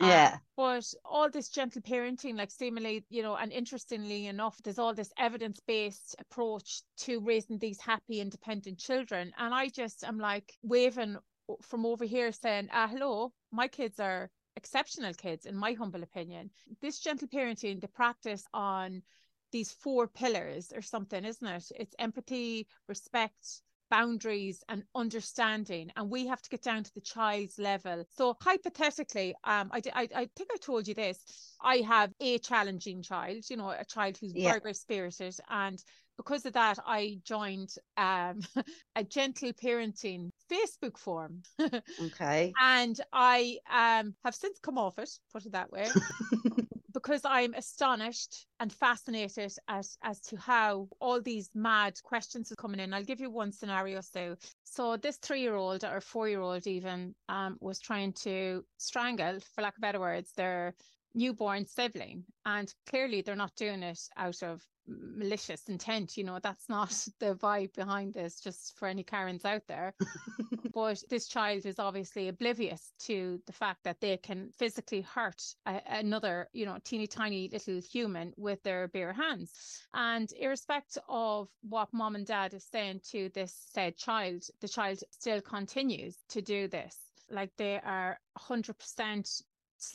Um, 0.00 0.08
Yeah. 0.08 0.38
but 0.56 0.84
all 1.04 1.30
this 1.30 1.48
gentle 1.48 1.82
parenting, 1.82 2.36
like 2.36 2.50
seemingly, 2.50 3.04
you 3.10 3.22
know, 3.22 3.36
and 3.36 3.52
interestingly 3.52 4.26
enough, 4.26 4.56
there's 4.62 4.78
all 4.78 4.94
this 4.94 5.12
evidence 5.18 5.60
based 5.66 6.16
approach 6.18 6.82
to 6.98 7.20
raising 7.20 7.58
these 7.58 7.80
happy, 7.80 8.20
independent 8.20 8.78
children. 8.78 9.32
And 9.38 9.54
I 9.54 9.68
just 9.68 10.04
am 10.04 10.18
like 10.18 10.52
waving 10.62 11.16
from 11.62 11.86
over 11.86 12.04
here 12.04 12.32
saying, 12.32 12.68
ah, 12.72 12.88
hello, 12.88 13.32
my 13.50 13.68
kids 13.68 13.98
are 13.98 14.30
exceptional 14.56 15.14
kids, 15.14 15.46
in 15.46 15.56
my 15.56 15.72
humble 15.72 16.02
opinion. 16.02 16.50
This 16.80 17.00
gentle 17.00 17.28
parenting, 17.28 17.80
the 17.80 17.88
practice 17.88 18.44
on 18.52 19.02
these 19.50 19.72
four 19.72 20.06
pillars 20.06 20.72
or 20.74 20.82
something, 20.82 21.24
isn't 21.24 21.46
it? 21.46 21.72
It's 21.76 21.94
empathy, 21.98 22.66
respect, 22.86 23.62
boundaries 23.90 24.62
and 24.68 24.82
understanding 24.94 25.90
and 25.96 26.10
we 26.10 26.26
have 26.26 26.40
to 26.42 26.50
get 26.50 26.62
down 26.62 26.82
to 26.82 26.94
the 26.94 27.00
child's 27.00 27.58
level 27.58 28.04
so 28.10 28.36
hypothetically 28.42 29.34
um 29.44 29.70
i, 29.72 29.80
I, 29.94 30.08
I 30.14 30.28
think 30.36 30.50
i 30.52 30.56
told 30.60 30.86
you 30.88 30.94
this 30.94 31.18
i 31.60 31.76
have 31.78 32.12
a 32.20 32.38
challenging 32.38 33.02
child 33.02 33.44
you 33.48 33.56
know 33.56 33.70
a 33.70 33.84
child 33.84 34.18
who's 34.20 34.32
Yeah. 34.32 34.50
very 34.50 34.60
very 34.60 34.74
spirited 34.74 35.36
and 35.50 35.82
because 36.16 36.44
of 36.46 36.52
that 36.54 36.78
i 36.86 37.18
joined 37.24 37.74
um 37.96 38.40
a 38.96 39.04
gentle 39.04 39.52
parenting 39.52 40.30
facebook 40.50 40.98
forum 40.98 41.42
Okay. 42.00 42.52
and 42.60 43.00
i 43.12 43.58
um 43.70 44.14
have 44.24 44.34
since 44.34 44.58
come 44.60 44.78
off 44.78 44.98
it 44.98 45.10
put 45.32 45.46
it 45.46 45.52
that 45.52 45.70
way 45.72 45.90
because 46.92 47.22
I'm 47.24 47.54
astonished 47.54 48.46
and 48.60 48.72
fascinated 48.72 49.52
as 49.68 49.96
as 50.02 50.20
to 50.20 50.36
how 50.36 50.88
all 51.00 51.20
these 51.20 51.50
mad 51.54 51.94
questions 52.02 52.50
are 52.50 52.56
coming 52.56 52.80
in. 52.80 52.94
I'll 52.94 53.04
give 53.04 53.20
you 53.20 53.30
one 53.30 53.52
scenario. 53.52 54.00
So, 54.00 54.36
so 54.64 54.96
this 54.96 55.16
three-year-old 55.18 55.84
or 55.84 56.00
four-year-old 56.00 56.66
even 56.66 57.14
um, 57.28 57.56
was 57.60 57.78
trying 57.80 58.12
to 58.24 58.64
strangle, 58.78 59.38
for 59.54 59.62
lack 59.62 59.76
of 59.76 59.82
better 59.82 60.00
words, 60.00 60.32
their 60.36 60.74
newborn 61.18 61.66
sibling, 61.66 62.24
and 62.46 62.72
clearly 62.88 63.20
they're 63.20 63.36
not 63.36 63.54
doing 63.56 63.82
it 63.82 64.00
out 64.16 64.42
of 64.42 64.62
malicious 64.86 65.68
intent. 65.68 66.16
You 66.16 66.24
know, 66.24 66.38
that's 66.42 66.68
not 66.68 66.90
the 67.20 67.34
vibe 67.34 67.74
behind 67.74 68.14
this. 68.14 68.40
Just 68.40 68.78
for 68.78 68.88
any 68.88 69.02
Karens 69.02 69.44
out 69.44 69.62
there 69.68 69.94
but 70.78 71.02
this 71.10 71.26
child 71.26 71.66
is 71.66 71.80
obviously 71.80 72.28
oblivious 72.28 72.92
to 73.00 73.40
the 73.46 73.52
fact 73.52 73.82
that 73.82 74.00
they 74.00 74.16
can 74.16 74.48
physically 74.56 75.00
hurt 75.00 75.42
a, 75.66 75.80
another 75.88 76.48
you 76.52 76.64
know 76.64 76.78
teeny 76.84 77.06
tiny 77.06 77.48
little 77.52 77.80
human 77.80 78.32
with 78.36 78.62
their 78.62 78.86
bare 78.88 79.12
hands 79.12 79.50
and 79.94 80.32
irrespective 80.38 81.02
of 81.08 81.48
what 81.62 81.88
mom 81.92 82.14
and 82.14 82.26
dad 82.26 82.54
is 82.54 82.64
saying 82.70 83.00
to 83.10 83.28
this 83.34 83.66
said 83.72 83.96
child 83.96 84.44
the 84.60 84.68
child 84.68 84.98
still 85.10 85.40
continues 85.40 86.16
to 86.28 86.40
do 86.40 86.68
this 86.68 86.96
like 87.30 87.50
they 87.58 87.80
are 87.84 88.18
100% 88.38 89.42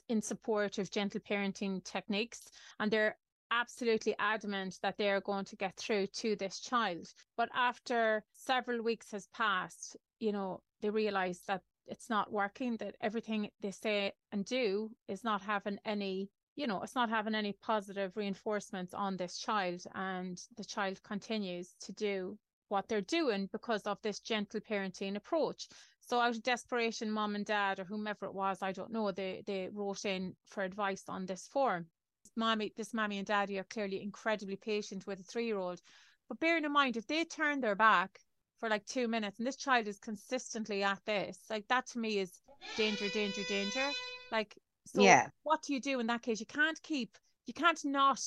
in 0.10 0.22
support 0.22 0.78
of 0.78 0.92
gentle 0.92 1.22
parenting 1.22 1.84
techniques 1.84 2.42
and 2.80 2.92
they're 2.92 3.18
absolutely 3.52 4.16
adamant 4.18 4.80
that 4.82 4.98
they 4.98 5.10
are 5.10 5.22
going 5.22 5.46
to 5.46 5.56
get 5.56 5.76
through 5.78 6.08
to 6.08 6.36
this 6.36 6.60
child. 6.60 7.08
But 7.38 7.50
after 7.54 8.24
several 8.34 8.82
weeks 8.82 9.12
has 9.12 9.28
passed, 9.28 9.96
you 10.20 10.32
know, 10.32 10.62
they 10.82 10.90
realize 10.90 11.42
that 11.48 11.62
it's 11.88 12.10
not 12.10 12.32
working, 12.32 12.78
that 12.78 12.96
everything 13.02 13.50
they 13.62 13.72
say 13.72 14.14
and 14.32 14.46
do 14.46 14.90
is 15.08 15.24
not 15.24 15.42
having 15.42 15.78
any, 15.86 16.30
you 16.56 16.66
know, 16.66 16.82
it's 16.82 16.96
not 16.96 17.10
having 17.10 17.36
any 17.36 17.54
positive 17.62 18.16
reinforcements 18.16 18.94
on 18.94 19.18
this 19.18 19.38
child. 19.38 19.84
And 19.94 20.42
the 20.58 20.66
child 20.66 21.02
continues 21.04 21.76
to 21.82 21.92
do 21.92 22.38
what 22.70 22.88
they're 22.88 23.02
doing 23.02 23.50
because 23.52 23.84
of 23.84 24.02
this 24.02 24.20
gentle 24.20 24.62
parenting 24.62 25.16
approach. 25.16 25.68
So 26.06 26.20
out 26.20 26.36
of 26.36 26.44
desperation, 26.44 27.12
mom 27.12 27.36
and 27.36 27.46
dad 27.46 27.80
or 27.80 27.86
whomever 27.86 28.26
it 28.26 28.34
was, 28.34 28.62
I 28.62 28.72
don't 28.74 28.92
know, 28.92 29.12
they 29.12 29.44
they 29.46 29.70
wrote 29.70 30.06
in 30.06 30.36
for 30.46 30.64
advice 30.64 31.08
on 31.10 31.26
this 31.26 31.48
form. 31.48 31.90
mommy, 32.36 32.74
this 32.76 32.94
mommy 32.94 33.18
and 33.18 33.28
daddy 33.28 33.58
are 33.60 33.64
clearly 33.64 34.02
incredibly 34.02 34.56
patient 34.58 35.08
with 35.08 35.20
a 35.20 35.24
three 35.24 35.46
year 35.46 35.58
old. 35.58 35.82
But 36.28 36.40
bearing 36.40 36.66
in 36.66 36.72
mind, 36.72 36.98
if 36.98 37.08
they 37.08 37.26
turn 37.26 37.62
their 37.62 37.76
back 37.76 38.20
for 38.60 38.70
like 38.70 38.86
two 38.86 39.08
minutes 39.08 39.38
and 39.40 39.48
this 39.48 39.56
child 39.58 39.88
is 39.88 40.00
consistently 40.00 40.84
at 40.84 41.04
this, 41.06 41.40
like 41.50 41.68
that 41.70 41.88
to 41.88 42.00
me 42.00 42.20
is 42.20 42.40
danger, 42.76 43.10
danger, 43.10 43.44
danger. 43.44 43.96
Like, 44.32 44.58
so 44.86 45.02
Yeah. 45.02 45.30
what 45.44 45.62
do 45.64 45.74
you 45.74 45.80
do 45.82 46.00
in 46.00 46.08
that 46.08 46.22
case? 46.22 46.40
You 46.40 46.46
can't 46.46 46.82
keep, 46.82 47.18
you 47.48 47.54
can't 47.54 47.84
not 47.86 48.20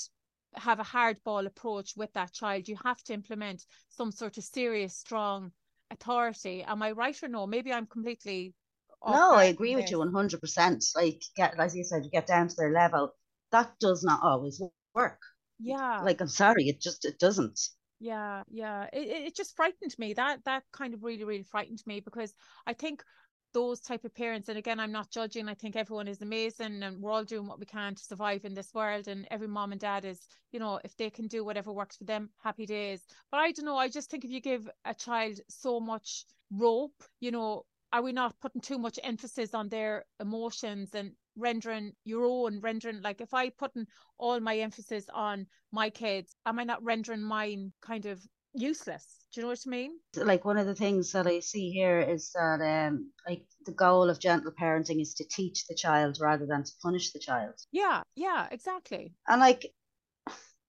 have 0.55 0.81
a 0.81 0.85
hardball 0.85 1.47
approach 1.47 1.97
with 1.97 2.13
that 2.15 2.33
child. 2.33 2.69
You 2.69 2.77
have 2.85 3.03
to 3.05 3.13
implement 3.15 3.67
some 3.89 4.11
sort 4.13 4.39
of 4.39 4.45
serious, 4.45 4.97
strong 4.97 5.53
authority. 5.91 6.63
Am 6.63 6.83
I 6.83 6.93
right 6.93 7.21
or 7.23 7.29
no? 7.29 7.47
Maybe 7.47 7.73
I'm 7.73 7.87
completely. 7.87 8.55
No, 9.07 9.35
I 9.35 9.45
agree 9.45 9.77
with 9.77 9.91
you 9.91 9.99
100%. 9.99 10.85
Like, 10.97 11.23
get, 11.37 11.59
as 11.61 11.77
you 11.77 11.85
said, 11.85 12.05
you 12.05 12.11
get 12.11 12.27
down 12.27 12.49
to 12.49 12.55
their 12.57 12.73
level. 12.73 13.15
That 13.53 13.73
does 13.79 14.03
not 14.03 14.21
always 14.23 14.61
work. 14.95 15.21
Yeah. 15.61 16.01
Like, 16.03 16.21
I'm 16.21 16.29
sorry, 16.29 16.69
it 16.69 16.81
just 16.81 17.05
it 17.05 17.19
doesn't. 17.19 17.61
Yeah, 17.99 18.43
yeah. 18.51 18.89
It 18.93 19.29
it 19.29 19.37
just 19.37 19.57
frightened 19.57 19.95
me. 19.99 20.13
That 20.15 20.45
that 20.45 20.65
kind 20.73 20.93
of 20.93 21.03
really, 21.03 21.25
really 21.25 21.45
frightened 21.45 21.83
me 21.87 22.01
because 22.01 22.35
I 22.67 22.73
think 22.73 23.03
those 23.57 23.81
type 23.81 24.05
of 24.05 24.15
parents, 24.15 24.51
and 24.51 24.59
again, 24.59 24.79
I'm 24.79 24.93
not 24.93 25.11
judging. 25.11 25.49
I 25.49 25.55
think 25.55 25.77
everyone 25.77 26.09
is 26.09 26.21
amazing 26.21 26.83
and 26.83 27.01
we're 27.01 27.11
all 27.11 27.25
doing 27.25 27.47
what 27.47 27.59
we 27.59 27.65
can 27.65 27.95
to 27.95 28.05
survive 28.05 28.45
in 28.45 28.53
this 28.53 28.75
world. 28.75 29.09
And 29.09 29.27
every 29.31 29.49
mom 29.49 29.73
and 29.73 29.81
dad 29.81 30.05
is, 30.05 30.21
you 30.53 30.61
know, 30.61 30.79
if 30.85 30.95
they 30.99 31.09
can 31.09 31.27
do 31.27 31.43
whatever 31.43 31.73
works 31.73 31.97
for 31.97 32.05
them, 32.05 32.29
happy 32.45 32.67
days. 32.67 33.01
But 33.31 33.39
I 33.39 33.53
don't 33.53 33.65
know, 33.65 33.79
I 33.79 33.89
just 33.89 34.11
think 34.11 34.27
if 34.27 34.31
you 34.31 34.43
give 34.43 34.69
a 34.85 34.93
child 34.93 35.41
so 35.49 35.81
much 35.81 36.27
rope, 36.51 37.03
you 37.21 37.31
know, 37.31 37.65
are 37.95 38.03
we 38.03 38.13
not 38.13 38.39
putting 38.43 38.61
too 38.61 38.79
much 38.79 38.99
emphasis 39.03 39.55
on 39.55 39.71
their 39.71 40.05
emotions 40.21 40.91
and 40.95 41.13
rendering 41.35 41.93
your 42.05 42.27
own 42.27 42.61
rendering 42.61 43.01
like 43.01 43.21
if 43.23 43.33
I 43.33 43.51
putting 43.51 43.87
all 44.19 44.39
my 44.41 44.59
emphasis 44.59 45.07
on 45.15 45.47
my 45.73 45.89
kids, 45.89 46.37
am 46.45 46.59
I 46.59 46.65
not 46.65 46.85
rendering 46.85 47.23
mine 47.23 47.73
kind 47.81 48.05
of 48.05 48.21
useless? 48.57 49.27
Do 49.33 49.41
you 49.41 49.43
know 49.45 49.51
what 49.51 49.63
I 49.67 49.71
mean? 49.71 50.01
Like, 50.17 50.45
one 50.45 50.57
of 50.57 50.67
the 50.67 50.75
things 50.75 51.13
that 51.13 51.27
I 51.27 51.41
see 51.41 51.71
here 51.71 52.01
is 52.01 52.31
that, 52.33 52.61
um, 52.63 53.13
like, 53.29 53.47
the 53.67 53.73
goal 53.73 54.09
of 54.09 54.19
gentle 54.19 54.53
parenting 54.53 55.01
is 55.01 55.15
to 55.15 55.25
teach 55.25 55.67
the 55.67 55.75
child 55.75 56.19
rather 56.21 56.47
than 56.47 56.65
to 56.65 56.73
punish 56.83 57.13
the 57.13 57.19
child. 57.19 57.55
Yeah, 57.71 58.03
yeah, 58.15 58.49
exactly. 58.51 59.13
And, 59.29 59.41
like, 59.41 59.73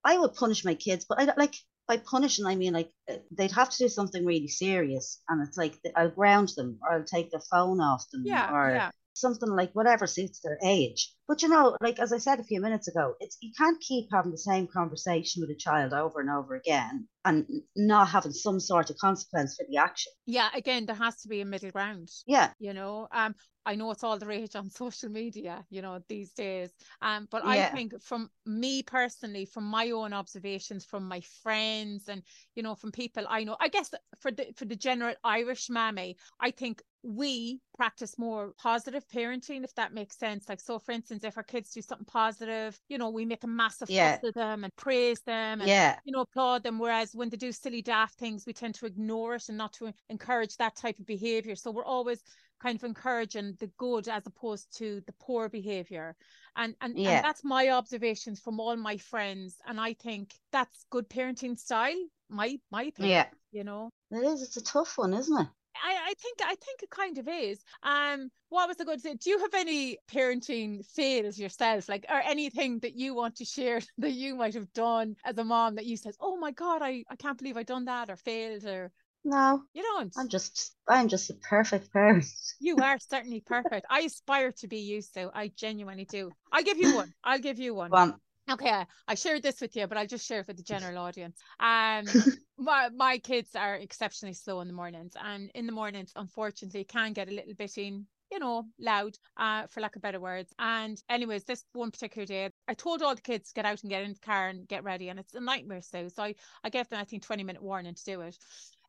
I 0.04 0.18
would 0.18 0.34
punish 0.34 0.66
my 0.66 0.76
kids, 0.76 1.06
but 1.08 1.20
I 1.20 1.34
like, 1.38 1.56
by 1.88 1.98
punishing, 1.98 2.46
I 2.46 2.56
mean, 2.56 2.74
like, 2.74 2.92
uh, 3.10 3.18
they'd 3.32 3.52
have 3.52 3.70
to 3.70 3.78
do 3.78 3.90
something 3.90 4.26
really 4.26 4.48
serious. 4.48 5.22
And 5.30 5.48
it's 5.48 5.58
like, 5.58 5.80
I'll 5.96 6.10
ground 6.10 6.50
them 6.56 6.80
or 6.82 6.94
I'll 6.94 7.04
take 7.04 7.32
their 7.32 7.42
phone 7.52 7.80
off 7.80 8.10
them 8.12 8.24
Yeah, 8.26 8.52
or 8.52 8.74
yeah. 8.74 8.92
something 9.14 9.50
like 9.50 9.72
whatever 9.74 10.08
suits 10.08 10.40
their 10.42 10.60
age. 10.64 11.14
But 11.28 11.42
you 11.44 11.50
know, 11.50 11.78
like 11.82 12.00
as 12.00 12.12
I 12.14 12.18
said 12.18 12.40
a 12.40 12.44
few 12.44 12.60
minutes 12.62 12.88
ago, 12.88 13.16
it's 13.20 13.38
you 13.42 13.52
can't 13.58 13.80
keep 13.82 14.10
having 14.12 14.32
the 14.32 14.38
same 14.38 14.68
conversation 14.68 15.42
with 15.42 15.50
a 15.52 15.56
child 15.60 15.94
over 15.94 16.20
and 16.20 16.30
over 16.30 16.56
again 16.56 17.08
and 17.26 17.48
not 17.76 18.10
having 18.10 18.32
some 18.34 18.60
sort 18.60 18.90
of 18.90 18.98
consequence 18.98 19.56
for 19.56 19.66
the 19.70 19.78
action. 19.78 20.12
Yeah, 20.26 20.50
again, 20.54 20.86
there 20.86 20.96
has 20.96 21.22
to 21.22 21.28
be 21.28 21.42
a 21.42 21.46
middle 21.46 21.72
ground. 21.72 22.10
Yeah, 22.26 22.54
You 22.60 22.74
know, 22.74 23.08
um, 23.12 23.36
I 23.66 23.76
know 23.76 23.92
it's 23.92 24.04
all 24.04 24.18
the 24.18 24.26
rage 24.26 24.56
on 24.56 24.70
social 24.72 25.10
media, 25.10 25.66
you 25.70 25.82
know, 25.82 26.00
these 26.10 26.34
days. 26.34 26.72
Um, 27.02 27.28
but 27.30 27.44
I 27.46 27.62
Yeah. 27.62 27.72
think 27.76 28.02
from 28.02 28.30
me 28.46 28.82
personally, 28.84 29.46
from 29.46 29.64
my 29.66 29.92
own 29.92 30.12
observations, 30.14 30.84
from 30.84 31.08
my 31.08 31.22
friends, 31.22 32.10
and 32.10 32.24
you 32.56 32.64
know, 32.64 32.76
from 32.76 32.92
people 32.92 33.26
I 33.30 33.44
know, 33.44 33.56
I 33.60 33.68
guess 33.70 33.92
for 34.20 34.32
the 34.32 34.52
for 34.56 34.66
the 34.66 34.76
general 34.76 35.16
Irish 35.24 35.70
mammy, 35.70 36.18
I 36.40 36.52
think 36.52 36.82
we 37.04 37.62
practice 37.76 38.18
more 38.18 38.54
positive 38.58 39.08
parenting, 39.08 39.64
if 39.64 39.74
that 39.76 39.94
makes 39.94 40.18
sense. 40.18 40.50
Like, 40.50 40.60
so 40.60 40.80
for 40.80 40.92
instance, 40.92 41.17
if 41.24 41.38
our 41.38 41.44
kids 41.44 41.72
do 41.72 41.82
something 41.82 42.06
positive, 42.06 42.80
you 42.90 42.98
know, 42.98 43.10
we 43.10 43.26
make 43.26 43.44
a 43.44 43.48
massive 43.48 43.90
Yeah. 43.90 44.18
fuss 44.18 44.30
of 44.30 44.34
them 44.34 44.64
and 44.64 44.76
praise 44.76 45.22
them 45.22 45.62
and 45.62 45.68
yeah, 45.68 46.00
you 46.06 46.12
know, 46.12 46.22
applaud 46.22 46.64
them. 46.64 46.80
Whereas 46.80 47.16
when 47.16 47.30
they 47.30 47.38
do 47.38 47.52
silly, 47.52 47.82
daft 47.82 48.18
things, 48.20 48.46
we 48.46 48.54
tend 48.54 48.76
to 48.76 48.86
ignore 48.86 49.36
it 49.36 49.50
and 49.50 49.58
not 49.58 49.74
to 49.74 49.94
encourage 50.10 50.58
that 50.58 50.76
type 50.76 51.00
of 51.00 51.06
behavior. 51.06 51.56
So 51.56 51.72
we're 51.72 51.86
always 51.86 52.22
kind 52.60 52.76
of 52.76 52.84
encouraging 52.84 53.56
the 53.60 53.68
good 53.78 54.08
as 54.08 54.26
opposed 54.26 54.76
to 54.78 55.02
the 55.06 55.14
poor 55.20 55.50
behavior. 55.50 56.16
And 56.56 56.76
and, 56.82 56.98
Yeah. 56.98 57.18
and 57.18 57.24
that's 57.26 57.44
my 57.44 57.70
observations 57.70 58.40
from 58.40 58.60
all 58.60 58.76
my 58.76 58.98
friends. 58.98 59.58
And 59.68 59.80
I 59.80 59.94
think 59.94 60.34
that's 60.52 60.86
good 60.90 61.08
parenting 61.10 61.58
style. 61.58 62.02
My 62.30 62.60
my 62.72 62.84
opinion, 62.84 63.12
Yeah. 63.12 63.30
you 63.52 63.64
know. 63.64 63.90
It 64.12 64.24
is. 64.24 64.42
It's 64.42 64.58
a 64.58 64.64
tough 64.64 64.98
one, 64.98 65.14
isn't 65.14 65.40
it? 65.40 65.48
I, 65.84 66.10
I 66.10 66.14
think 66.16 66.40
I 66.42 66.56
think 66.56 66.84
it 66.84 66.90
kind 66.90 67.18
of 67.18 67.28
is. 67.28 67.64
Um, 67.84 68.30
what 68.50 68.68
was 68.68 68.78
I 68.80 68.86
going 68.86 68.98
to 68.98 69.02
say? 69.02 69.16
Do 69.16 69.30
you 69.30 69.40
have 69.40 69.54
any 69.54 69.98
parenting 70.12 70.86
fails 70.86 71.38
yourself, 71.38 71.90
like 71.90 72.06
or 72.10 72.22
anything 72.22 72.80
that 72.80 72.96
you 72.96 73.14
want 73.14 73.36
to 73.38 73.46
share 73.46 73.82
that 73.98 74.12
you 74.12 74.36
might 74.36 74.54
have 74.54 74.72
done 74.74 75.16
as 75.26 75.38
a 75.38 75.44
mom 75.44 75.76
that 75.76 75.86
you 75.86 75.98
said, 75.98 76.16
"Oh 76.20 76.38
my 76.38 76.52
God, 76.52 76.82
I, 76.82 77.04
I 77.10 77.16
can't 77.16 77.38
believe 77.38 77.58
I 77.58 77.64
done 77.64 77.86
that 77.86 78.10
or 78.10 78.16
failed," 78.16 78.66
or 78.66 78.92
No, 79.24 79.64
you 79.74 79.84
don't. 79.84 80.16
I'm 80.18 80.30
just 80.30 80.76
I'm 80.88 81.08
just 81.08 81.30
a 81.30 81.34
perfect 81.34 81.92
parent. 81.92 82.26
You 82.60 82.78
are 82.78 82.98
certainly 82.98 83.42
perfect. 83.42 83.86
I 83.88 84.00
aspire 84.02 84.52
to 84.54 84.68
be 84.68 84.78
you, 84.80 85.02
so 85.02 85.30
I 85.34 85.50
genuinely 85.50 86.06
do. 86.06 86.32
I'll 86.52 86.64
give 86.64 86.80
you 86.80 86.96
one. 86.96 87.14
I'll 87.24 87.40
give 87.40 87.60
you 87.60 87.76
one. 87.76 87.92
One. 87.92 88.16
Okay, 88.50 88.70
I- 88.70 88.88
I 89.10 89.16
shared 89.16 89.44
this 89.44 89.60
with 89.60 89.76
you, 89.76 89.88
but 89.88 89.98
I'll 89.98 90.08
just 90.08 90.26
share 90.26 90.40
it 90.40 90.48
with 90.48 90.56
the 90.58 90.64
general 90.64 90.98
audience. 91.00 91.38
Um, 91.60 92.06
my 92.58 92.90
my 92.90 93.18
kids 93.20 93.56
are 93.56 93.76
exceptionally 93.76 94.34
slow 94.34 94.62
in 94.62 94.68
the 94.68 94.74
mornings, 94.74 95.14
and 95.22 95.52
in 95.54 95.66
the 95.66 95.74
mornings, 95.74 96.14
unfortunately, 96.16 96.86
can 96.86 97.12
get 97.12 97.28
a 97.28 97.34
little 97.34 97.54
bit 97.56 97.78
in, 97.78 98.08
you 98.32 98.40
know, 98.40 98.66
loud, 98.80 99.18
uh, 99.36 99.68
for 99.68 99.82
lack 99.82 99.98
of 99.98 100.02
better 100.02 100.22
words. 100.22 100.54
And 100.60 101.02
anyways, 101.10 101.44
this 101.44 101.66
one 101.74 101.92
particular 101.92 102.26
day, 102.26 102.50
I 102.70 102.74
told 102.74 103.02
all 103.02 103.16
the 103.16 103.22
kids 103.22 103.50
to 103.50 103.54
get 103.54 103.66
out 103.66 103.82
and 103.84 103.90
get 103.90 104.04
in 104.04 104.14
the 104.14 104.20
car 104.20 104.48
and 104.48 104.66
get 104.66 104.86
ready, 104.86 105.10
and 105.10 105.20
it's 105.20 105.34
a 105.36 105.42
nightmare. 105.42 105.82
So, 105.82 106.08
so 106.08 106.24
I 106.24 106.36
I 106.64 106.70
gave 106.70 106.88
them 106.88 107.02
I 107.02 107.04
think 107.04 107.24
twenty 107.24 107.44
minute 107.44 107.62
warning 107.62 107.96
to 107.96 108.04
do 108.06 108.22
it. 108.22 108.38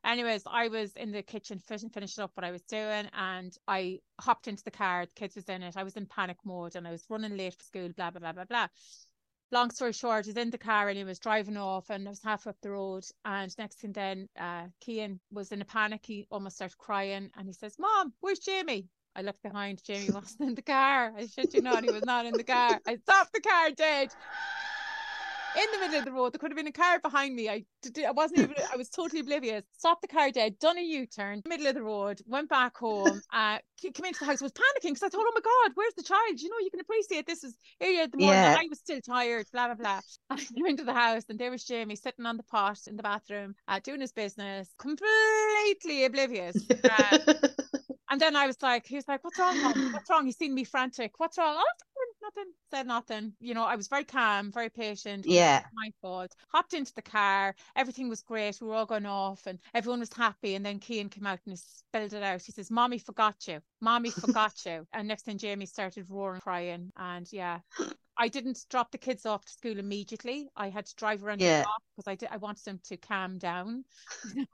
Anyways, 0.05 0.43
I 0.47 0.69
was 0.69 0.93
in 0.95 1.11
the 1.11 1.21
kitchen 1.21 1.59
fin- 1.59 1.89
finishing 1.89 2.23
up 2.23 2.31
what 2.35 2.45
I 2.45 2.51
was 2.51 2.63
doing, 2.63 3.09
and 3.13 3.53
I 3.67 3.99
hopped 4.21 4.47
into 4.47 4.63
the 4.63 4.71
car. 4.71 5.05
The 5.05 5.13
kids 5.15 5.35
was 5.35 5.49
in 5.49 5.63
it. 5.63 5.75
I 5.75 5.83
was 5.83 5.97
in 5.97 6.05
panic 6.05 6.37
mode, 6.45 6.77
and 6.77 6.87
I 6.87 6.91
was 6.91 7.05
running 7.09 7.35
late 7.35 7.55
for 7.55 7.63
school. 7.65 7.89
Blah 7.89 8.11
blah 8.11 8.21
blah 8.21 8.31
blah 8.31 8.45
blah 8.45 8.67
long 9.51 9.71
story 9.71 9.93
short, 9.93 10.27
was 10.27 10.37
in 10.37 10.49
the 10.49 10.57
car 10.57 10.89
and 10.89 10.97
he 10.97 11.03
was 11.03 11.19
driving 11.19 11.57
off 11.57 11.89
and 11.89 12.07
I 12.07 12.11
was 12.11 12.21
half 12.23 12.47
up 12.47 12.57
the 12.61 12.71
road. 12.71 13.05
And 13.25 13.57
next 13.57 13.79
thing 13.79 13.91
then, 13.93 14.29
uh, 14.39 14.65
Kian 14.85 15.19
was 15.31 15.51
in 15.51 15.61
a 15.61 15.65
panic. 15.65 16.01
He 16.05 16.27
almost 16.31 16.57
started 16.57 16.77
crying 16.77 17.29
and 17.37 17.47
he 17.47 17.53
says, 17.53 17.75
Mom, 17.79 18.13
where's 18.19 18.39
Jamie? 18.39 18.87
I 19.15 19.21
looked 19.21 19.43
behind. 19.43 19.83
Jamie 19.83 20.09
wasn't 20.13 20.49
in 20.49 20.55
the 20.55 20.61
car. 20.61 21.13
I 21.17 21.25
shit 21.27 21.53
you 21.53 21.61
not, 21.61 21.83
he 21.83 21.91
was 21.91 22.05
not 22.05 22.25
in 22.25 22.33
the 22.33 22.43
car. 22.43 22.79
I 22.87 22.95
stopped 22.97 23.33
the 23.33 23.41
car 23.41 23.71
dead. 23.71 24.09
In 25.55 25.65
the 25.71 25.79
middle 25.79 25.99
of 25.99 26.05
the 26.05 26.11
road, 26.11 26.33
there 26.33 26.39
could 26.39 26.51
have 26.51 26.57
been 26.57 26.67
a 26.67 26.71
car 26.71 26.99
behind 26.99 27.35
me. 27.35 27.49
I, 27.49 27.65
I 28.07 28.11
wasn't 28.11 28.39
even, 28.39 28.55
I 28.71 28.77
was 28.77 28.89
totally 28.89 29.21
oblivious. 29.21 29.63
Stopped 29.77 30.01
the 30.01 30.07
car 30.07 30.31
dead, 30.31 30.59
done 30.59 30.77
a 30.77 30.81
U 30.81 31.05
turn, 31.05 31.41
middle 31.45 31.67
of 31.67 31.75
the 31.75 31.81
road, 31.81 32.21
went 32.27 32.49
back 32.49 32.77
home, 32.77 33.21
uh, 33.33 33.57
came 33.81 34.05
into 34.05 34.19
the 34.19 34.25
house, 34.25 34.41
was 34.41 34.51
panicking 34.51 34.93
because 34.93 35.03
I 35.03 35.09
thought, 35.09 35.25
oh 35.27 35.31
my 35.33 35.41
God, 35.41 35.71
where's 35.75 35.93
the 35.95 36.03
child? 36.03 36.39
You 36.39 36.49
know, 36.49 36.59
you 36.61 36.69
can 36.69 36.79
appreciate 36.79 37.25
this 37.25 37.43
is 37.43 37.57
earlier 37.81 38.03
in 38.03 38.11
the 38.11 38.17
morning. 38.17 38.43
Yeah. 38.43 38.57
I 38.59 38.67
was 38.69 38.79
still 38.79 39.01
tired, 39.01 39.47
blah, 39.51 39.67
blah, 39.67 39.75
blah. 39.75 39.99
I 40.29 40.35
came 40.37 40.65
into 40.65 40.83
the 40.83 40.93
house 40.93 41.23
and 41.29 41.39
there 41.39 41.51
was 41.51 41.63
Jamie 41.63 41.95
sitting 41.95 42.25
on 42.25 42.37
the 42.37 42.43
pot 42.43 42.79
in 42.87 42.95
the 42.95 43.03
bathroom, 43.03 43.55
uh, 43.67 43.79
doing 43.83 44.01
his 44.01 44.11
business, 44.11 44.69
completely 44.77 46.05
oblivious. 46.05 46.57
Uh, 46.83 47.17
and 48.09 48.21
then 48.21 48.35
I 48.35 48.45
was 48.47 48.57
like, 48.61 48.85
he 48.85 48.95
was 48.95 49.07
like, 49.07 49.23
what's 49.23 49.39
wrong, 49.39 49.61
Mom? 49.61 49.93
What's 49.93 50.09
wrong? 50.09 50.25
He's 50.25 50.37
seen 50.37 50.53
me 50.53 50.63
frantic. 50.63 51.13
What's 51.17 51.37
wrong? 51.37 51.55
Oh, 51.57 51.63
nothing. 52.35 52.51
Said 52.71 52.87
nothing. 52.87 53.33
You 53.39 53.53
know, 53.53 53.63
I 53.63 53.75
was 53.75 53.87
very 53.87 54.03
calm, 54.03 54.51
very 54.51 54.69
patient. 54.69 55.25
yeah. 55.25 55.63
My 55.73 55.91
fault. 56.01 56.33
Hopped 56.53 56.73
into 56.73 56.93
the 56.93 57.01
car. 57.01 57.55
Everything 57.75 58.09
was 58.09 58.21
great. 58.21 58.59
We 58.61 58.67
were 58.67 58.75
all 58.75 58.85
going 58.85 59.05
off 59.05 59.47
and 59.47 59.59
everyone 59.73 59.99
was 59.99 60.13
happy. 60.13 60.55
And 60.55 60.65
then 60.65 60.79
Kean 60.79 61.09
came 61.09 61.25
out 61.25 61.39
and 61.45 61.53
he 61.53 61.57
spelled 61.57 62.13
it 62.13 62.23
out. 62.23 62.41
He 62.41 62.51
says, 62.51 62.69
Mommy 62.71 62.99
forgot 62.99 63.35
you. 63.47 63.59
Mommy 63.81 64.11
forgot 64.11 64.53
you. 64.65 64.85
And 64.93 65.07
next 65.07 65.25
thing 65.25 65.37
Jamie 65.37 65.65
started 65.65 66.05
roaring, 66.09 66.41
crying. 66.41 66.91
And 66.97 67.27
yeah. 67.31 67.59
I 68.17 68.27
didn't 68.27 68.59
drop 68.69 68.91
the 68.91 68.97
kids 68.97 69.25
off 69.25 69.45
to 69.45 69.51
school 69.51 69.79
immediately. 69.79 70.49
I 70.55 70.69
had 70.69 70.85
to 70.87 70.95
drive 70.95 71.23
around 71.23 71.41
Yeah. 71.41 71.59
the 71.59 71.63
block 71.63 71.81
because 71.95 72.11
I 72.11 72.15
did 72.15 72.29
I 72.31 72.37
wanted 72.37 72.65
them 72.65 72.79
to 72.85 72.97
calm 72.97 73.37
down. 73.37 73.85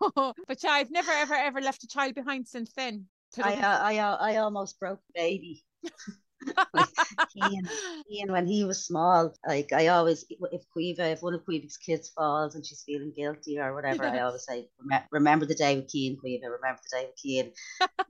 But 0.47 0.63
yeah, 0.63 0.69
I've 0.71 0.91
never 0.91 1.11
ever 1.11 1.33
ever 1.33 1.61
left 1.61 1.83
a 1.83 1.87
child 1.87 2.13
behind 2.15 2.47
since 2.47 2.71
then. 2.73 3.07
I 3.43 3.53
uh, 3.55 3.79
I 3.81 3.97
uh, 3.97 4.17
I 4.21 4.35
almost 4.37 4.79
broke 4.79 4.99
the 5.07 5.13
baby. 5.19 5.63
Like, 6.73 6.89
Ian, 7.37 7.67
Ian, 8.11 8.31
when 8.31 8.47
he 8.47 8.63
was 8.65 8.85
small, 8.85 9.33
like 9.47 9.71
I 9.73 9.87
always, 9.87 10.25
if 10.29 10.63
Quiva, 10.75 11.11
if 11.13 11.21
one 11.21 11.33
of 11.33 11.45
Quiva's 11.45 11.77
kids 11.77 12.09
falls 12.09 12.55
and 12.55 12.65
she's 12.65 12.83
feeling 12.83 13.13
guilty 13.15 13.59
or 13.59 13.73
whatever, 13.75 14.05
I 14.05 14.19
always 14.21 14.45
say, 14.45 14.69
remember 15.11 15.45
the 15.45 15.55
day 15.55 15.75
with 15.75 15.87
Kean, 15.89 16.17
Quiva, 16.17 16.43
remember 16.49 16.79
the 16.83 16.97
day 16.97 17.05
with 17.07 17.15
Kean. 17.17 17.51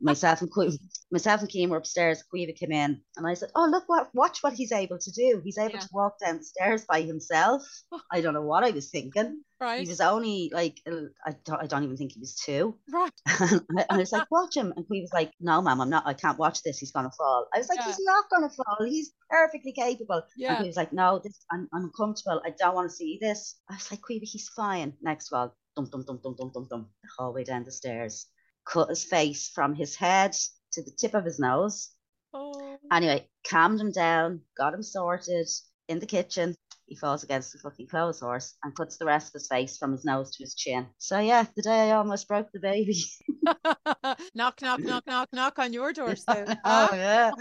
myself 0.01 0.41
and 0.41 0.51
Quiva, 0.51 0.77
myself 1.11 1.41
and 1.41 1.49
Kean 1.49 1.69
were 1.69 1.77
upstairs. 1.77 2.23
Quiva 2.33 2.53
came 2.55 2.71
in, 2.71 3.01
and 3.17 3.27
I 3.27 3.33
said, 3.33 3.51
"Oh 3.55 3.67
look, 3.69 3.83
what, 3.87 4.09
watch 4.13 4.43
what 4.43 4.53
he's 4.53 4.71
able 4.71 4.99
to 4.99 5.11
do. 5.11 5.41
He's 5.43 5.57
able 5.57 5.75
Yeah. 5.75 5.79
to 5.79 5.89
walk 5.93 6.19
downstairs 6.23 6.85
by 6.85 7.01
himself." 7.01 7.63
I 8.11 8.21
don't 8.21 8.33
know 8.33 8.41
what 8.41 8.63
I 8.63 8.71
was 8.71 8.89
thinking. 8.89 9.43
Right. 9.59 9.81
He 9.81 9.87
was 9.87 10.01
only 10.01 10.49
like, 10.53 10.81
I 10.87 11.31
don't, 11.45 11.61
I 11.61 11.67
don't 11.67 11.83
even 11.83 11.97
think 11.97 12.13
he 12.13 12.19
was 12.19 12.35
two. 12.35 12.77
right. 12.91 13.11
and 13.41 13.85
I 13.89 13.97
was 13.97 14.11
like, 14.11 14.29
watch 14.31 14.55
him. 14.55 14.73
And 14.75 14.85
he 14.91 15.01
was 15.01 15.11
like, 15.13 15.31
no, 15.39 15.61
ma'am, 15.61 15.81
I'm 15.81 15.89
not, 15.89 16.05
I 16.05 16.13
can't 16.13 16.37
watch 16.37 16.61
this. 16.63 16.77
He's 16.79 16.91
going 16.91 17.05
to 17.05 17.15
fall. 17.17 17.47
I 17.53 17.57
was 17.59 17.69
like, 17.69 17.79
Yeah. 17.79 17.85
he's 17.87 17.99
not 18.01 18.29
going 18.29 18.49
to 18.49 18.55
fall. 18.55 18.85
He's 18.85 19.13
perfectly 19.29 19.71
capable. 19.73 20.15
And 20.15 20.23
Yeah. 20.37 20.61
he 20.61 20.67
was 20.67 20.75
like, 20.77 20.93
no, 20.93 21.19
this, 21.23 21.45
I'm, 21.51 21.67
I'm 21.73 21.85
uncomfortable. 21.85 22.41
I 22.45 22.51
don't 22.57 22.75
want 22.75 22.89
to 22.89 22.95
see 22.95 23.17
this. 23.21 23.55
I 23.69 23.75
was 23.75 23.89
like, 23.91 24.01
Queevy, 24.01 24.23
he's 24.25 24.49
fine. 24.49 24.93
Next 25.01 25.31
all, 25.33 25.55
dum, 25.75 25.89
dum, 25.91 26.03
dum, 26.05 26.19
dum, 26.23 26.35
dum, 26.37 26.51
dum, 26.53 26.67
dum, 26.69 26.87
the 27.03 27.09
whole 27.17 27.33
way 27.33 27.43
down 27.43 27.63
the 27.63 27.71
stairs. 27.71 28.27
Cut 28.65 28.89
his 28.89 29.03
face 29.03 29.49
from 29.53 29.75
his 29.75 29.95
head 29.95 30.35
to 30.73 30.81
the 30.81 30.91
tip 30.91 31.13
of 31.13 31.23
his 31.25 31.39
nose. 31.39 31.89
Oh. 32.33 32.77
Anyway, 32.91 33.27
calmed 33.47 33.79
him 33.79 33.91
down, 33.91 34.41
got 34.57 34.73
him 34.73 34.83
sorted 34.83 35.47
in 35.87 35.99
the 35.99 36.05
kitchen. 36.05 36.55
He 36.87 36.95
falls 36.95 37.23
against 37.23 37.51
the 37.51 37.59
fucking 37.59 37.87
clothes 37.87 38.19
horse 38.19 38.55
and 38.63 38.75
cuts 38.75 38.97
the 38.97 39.05
rest 39.05 39.27
of 39.29 39.33
his 39.33 39.47
face 39.47 39.77
from 39.77 39.91
his 39.91 40.05
nose 40.05 40.31
to 40.35 40.43
his 40.43 40.53
chin. 40.55 40.87
So 40.99 41.19
yeah, 41.19 41.45
the 41.55 41.63
day 41.63 41.89
I 41.89 41.95
almost 41.95 42.27
broke 42.27 42.51
the 42.51 42.59
baby. 42.59 42.95
knock, 44.35 44.61
knock, 44.61 44.83
knock, 44.83 45.05
knock, 45.07 45.29
knock 45.33 45.59
on 45.59 45.73
your 45.73 45.93
door 45.93 46.15
soon. 46.15 46.45
oh 46.63 46.89
yeah. 46.93 47.31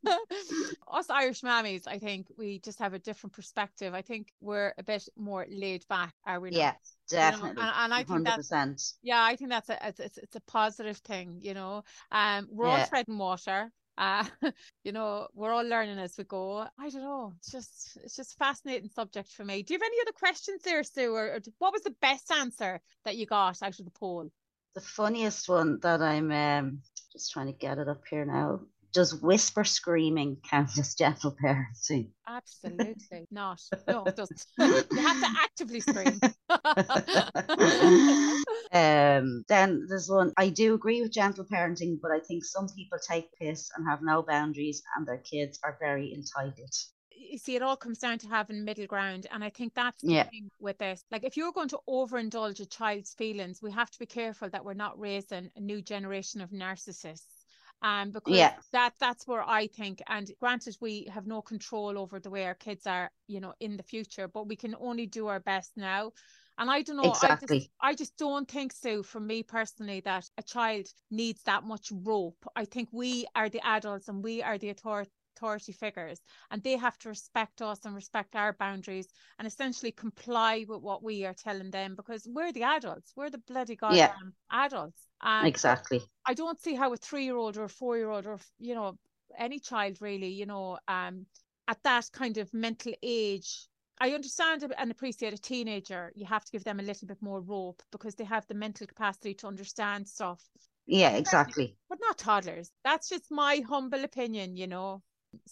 Us 0.92 1.10
Irish 1.10 1.42
mammies, 1.42 1.88
I 1.88 2.00
think 2.00 2.28
we 2.38 2.60
just 2.60 2.80
have 2.80 2.94
a 2.94 3.00
different 3.00 3.34
perspective. 3.34 3.94
I 3.94 4.02
think 4.02 4.34
we're 4.42 4.74
a 4.78 4.84
bit 4.84 5.08
more 5.18 5.46
laid 5.50 5.86
back, 5.88 6.14
are 6.26 6.40
we 6.40 6.52
not? 6.52 6.58
yeah, 6.58 6.74
You 7.12 7.32
know, 7.32 7.42
definitely. 7.42 7.62
and, 7.64 7.72
and 7.76 7.94
I 7.94 8.04
think 8.04 8.10
Hundred 8.10 8.26
that's 8.26 8.38
percent. 8.38 8.82
yeah, 9.02 9.24
I 9.24 9.36
think 9.36 9.50
that's 9.52 9.70
a 9.70 9.88
it's, 9.88 10.00
it's 10.00 10.18
it's 10.18 10.36
a 10.36 10.42
positive 10.42 10.98
thing, 10.98 11.40
you 11.42 11.54
know. 11.54 11.84
Um, 12.12 12.48
we're 12.52 12.68
all 12.68 12.82
treading 12.82 13.18
water. 13.18 13.72
Uh, 14.00 14.24
you 14.86 14.94
know, 14.94 15.28
we're 15.36 15.52
all 15.52 15.68
learning 15.68 16.00
as 16.00 16.16
we 16.18 16.24
go. 16.24 16.66
I 16.80 16.90
don't 16.90 17.02
know. 17.02 17.34
It's 17.38 17.52
just 17.52 17.98
it's 18.04 18.16
just 18.16 18.34
a 18.34 18.38
fascinating 18.38 18.90
subject 18.90 19.30
for 19.34 19.44
me. 19.44 19.62
Do 19.62 19.74
you 19.74 19.80
have 19.80 19.86
any 19.86 19.98
other 20.02 20.14
questions 20.14 20.62
there, 20.64 20.82
Sue? 20.84 21.14
Or, 21.14 21.26
or 21.36 21.40
what 21.60 21.74
was 21.74 21.84
the 21.84 21.96
best 22.02 22.32
answer 22.32 22.80
that 23.04 23.18
you 23.18 23.26
got 23.26 23.62
out 23.62 23.78
of 23.78 23.86
the 23.86 23.92
poll? 23.92 24.32
The 24.74 24.82
funniest 24.82 25.50
one 25.50 25.80
that 25.82 26.02
I'm 26.02 26.32
um 26.32 26.82
just 27.12 27.34
trying 27.34 27.48
to 27.48 27.54
get 27.54 27.78
it 27.78 27.90
up 27.90 28.04
here 28.10 28.24
now. 28.24 28.62
Does 28.94 29.14
whisper 29.22 29.64
screaming 29.64 30.38
count 30.50 30.78
as 30.78 30.96
gentle 30.96 31.36
parenting? 31.44 32.12
Absolutely 32.28 33.28
not. 33.32 33.62
No, 33.88 34.08
it 34.08 34.16
doesn't. 34.16 34.46
you 34.92 35.02
have 35.02 35.20
to 35.20 35.28
actively 35.36 35.80
scream. 35.82 36.22
um, 38.72 39.44
then 39.48 39.86
there's 39.88 40.10
one. 40.10 40.34
I 40.38 40.50
do 40.50 40.74
agree 40.76 41.02
with 41.02 41.12
gentle 41.12 41.46
parenting, 41.46 42.00
but 42.02 42.12
I 42.12 42.20
think 42.20 42.46
some 42.46 42.68
people 42.70 43.00
take 43.08 43.34
piss 43.40 43.70
and 43.76 43.88
have 43.90 44.02
no 44.02 44.22
boundaries, 44.24 44.82
and 44.96 45.08
their 45.08 45.18
kids 45.20 45.60
are 45.64 45.78
very 45.80 46.14
entitled. 46.14 46.74
you 47.12 47.38
see, 47.38 47.56
it 47.56 47.62
all 47.62 47.78
comes 47.78 48.00
down 48.00 48.18
to 48.20 48.28
having 48.28 48.64
middle 48.66 48.88
ground. 48.88 49.28
And 49.32 49.44
I 49.44 49.50
think 49.50 49.74
that's 49.74 50.04
the 50.04 50.14
Yeah. 50.14 50.30
thing 50.32 50.50
with 50.60 50.78
this. 50.80 51.04
Like, 51.12 51.24
if 51.24 51.38
you're 51.38 51.52
going 51.52 51.70
to 51.70 51.80
overindulge 51.88 52.60
a 52.60 52.66
child's 52.66 53.14
feelings, 53.14 53.62
we 53.62 53.72
have 53.72 53.92
to 53.92 54.00
be 54.00 54.06
careful 54.06 54.50
that 54.50 54.66
we're 54.66 54.74
not 54.74 55.00
raising 55.00 55.52
a 55.56 55.60
new 55.60 55.82
generation 55.82 56.42
of 56.42 56.52
narcissists. 56.52 57.39
Um, 57.82 58.12
because 58.12 58.52
Yeah. 58.52 58.60
that 58.74 58.94
that's 59.00 59.26
where 59.28 59.44
I 59.48 59.68
think, 59.68 60.02
and 60.08 60.30
granted, 60.40 60.78
we 60.82 61.06
have 61.14 61.26
no 61.28 61.42
control 61.42 61.98
over 61.98 62.20
the 62.20 62.30
way 62.30 62.46
our 62.46 62.56
kids 62.56 62.86
are, 62.86 63.12
you 63.28 63.40
know, 63.40 63.54
in 63.60 63.78
the 63.78 63.84
future, 63.84 64.28
but 64.28 64.48
we 64.48 64.56
can 64.58 64.76
only 64.80 65.06
do 65.08 65.28
our 65.28 65.40
best 65.40 65.72
now. 65.78 66.12
And 66.58 66.70
I 66.70 66.82
don't 66.82 66.98
know, 66.98 67.14
I 67.14 67.36
just 67.36 67.56
Exactly. 67.56 67.72
I 67.82 67.96
just 67.96 68.18
don't 68.18 68.50
think 68.50 68.74
so 68.74 69.04
for 69.04 69.22
me 69.22 69.44
personally 69.44 70.02
that 70.02 70.30
a 70.38 70.44
child 70.44 70.88
needs 71.10 71.42
that 71.44 71.64
much 71.64 71.92
rope. 71.92 72.46
I 72.56 72.66
think 72.66 72.90
we 72.92 73.26
are 73.36 73.50
the 73.50 73.66
adults 73.66 74.10
and 74.10 74.24
we 74.24 74.44
are 74.44 74.58
the 74.58 74.72
author- 74.72 75.08
authority 75.40 75.72
figures 75.72 76.20
and 76.52 76.64
they 76.64 76.78
have 76.78 76.98
to 77.00 77.10
respect 77.10 77.62
us 77.62 77.86
and 77.86 77.96
respect 77.96 78.36
our 78.36 78.54
boundaries 78.54 79.08
and 79.38 79.48
essentially 79.48 79.92
comply 79.92 80.66
with 80.68 80.82
what 80.82 81.04
we 81.04 81.26
are 81.26 81.34
telling 81.34 81.72
them 81.72 81.96
because 81.96 82.28
we're 82.30 82.52
the 82.52 82.64
adults. 82.64 83.14
We're 83.16 83.30
the 83.30 83.38
bloody 83.40 83.76
goddamn 83.76 84.34
adults. 84.52 85.08
And 85.22 85.56
Exactly. 85.56 86.02
I 86.26 86.34
don't 86.34 86.60
see 86.60 86.76
how 86.76 86.94
a 86.94 86.98
three 86.98 87.26
year 87.26 87.38
old 87.38 87.58
or 87.58 87.66
a 87.66 87.70
four 87.70 87.98
year 87.98 88.10
old 88.10 88.28
or 88.28 88.40
you 88.60 88.76
know 88.76 88.98
any 89.38 89.60
child 89.60 90.02
really 90.02 90.30
you 90.30 90.46
know 90.46 90.80
um 90.88 91.28
at 91.68 91.82
that 91.84 92.10
kind 92.14 92.38
of 92.38 92.54
mental 92.54 92.94
age 93.04 93.68
I 94.00 94.12
understand 94.14 94.64
and 94.78 94.92
appreciate 94.92 95.34
a 95.34 95.38
teenager 95.38 96.12
you 96.16 96.26
have 96.26 96.46
to 96.46 96.52
give 96.52 96.64
them 96.64 96.80
a 96.80 96.84
little 96.84 97.08
bit 97.08 97.22
more 97.22 97.42
rope 97.42 97.84
because 97.92 98.16
they 98.16 98.24
have 98.26 98.48
the 98.48 98.54
mental 98.56 98.88
capacity 98.88 99.34
to 99.36 99.48
understand 99.48 100.08
stuff 100.08 100.42
Yeah, 100.88 101.16
exactly. 101.16 101.78
But 101.90 102.00
not 102.02 102.18
toddlers. 102.18 102.72
That's 102.84 103.10
just 103.10 103.30
my 103.32 103.58
humble 103.60 104.04
opinion, 104.06 104.56
you 104.56 104.68
know. 104.68 105.04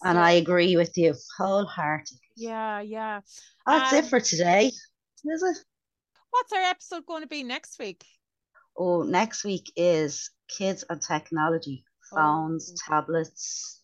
And 0.03 0.17
I 0.17 0.31
agree 0.31 0.75
with 0.77 0.97
you 0.97 1.15
wholeheartedly. 1.37 2.19
Yeah, 2.35 2.81
yeah. 2.81 3.21
That's 3.65 3.93
um, 3.93 3.99
it 3.99 4.05
for 4.05 4.19
today, 4.19 4.67
is 4.67 5.43
it? 5.43 5.57
What's 6.29 6.53
our 6.53 6.61
episode 6.61 7.05
going 7.05 7.23
to 7.23 7.27
be 7.27 7.43
next 7.43 7.79
week? 7.79 8.03
Oh, 8.77 9.03
next 9.03 9.43
week 9.43 9.71
is 9.75 10.29
kids 10.47 10.83
and 10.89 11.01
technology, 11.01 11.83
phones, 12.13 12.73
oh. 12.73 12.93
tablets. 12.93 13.81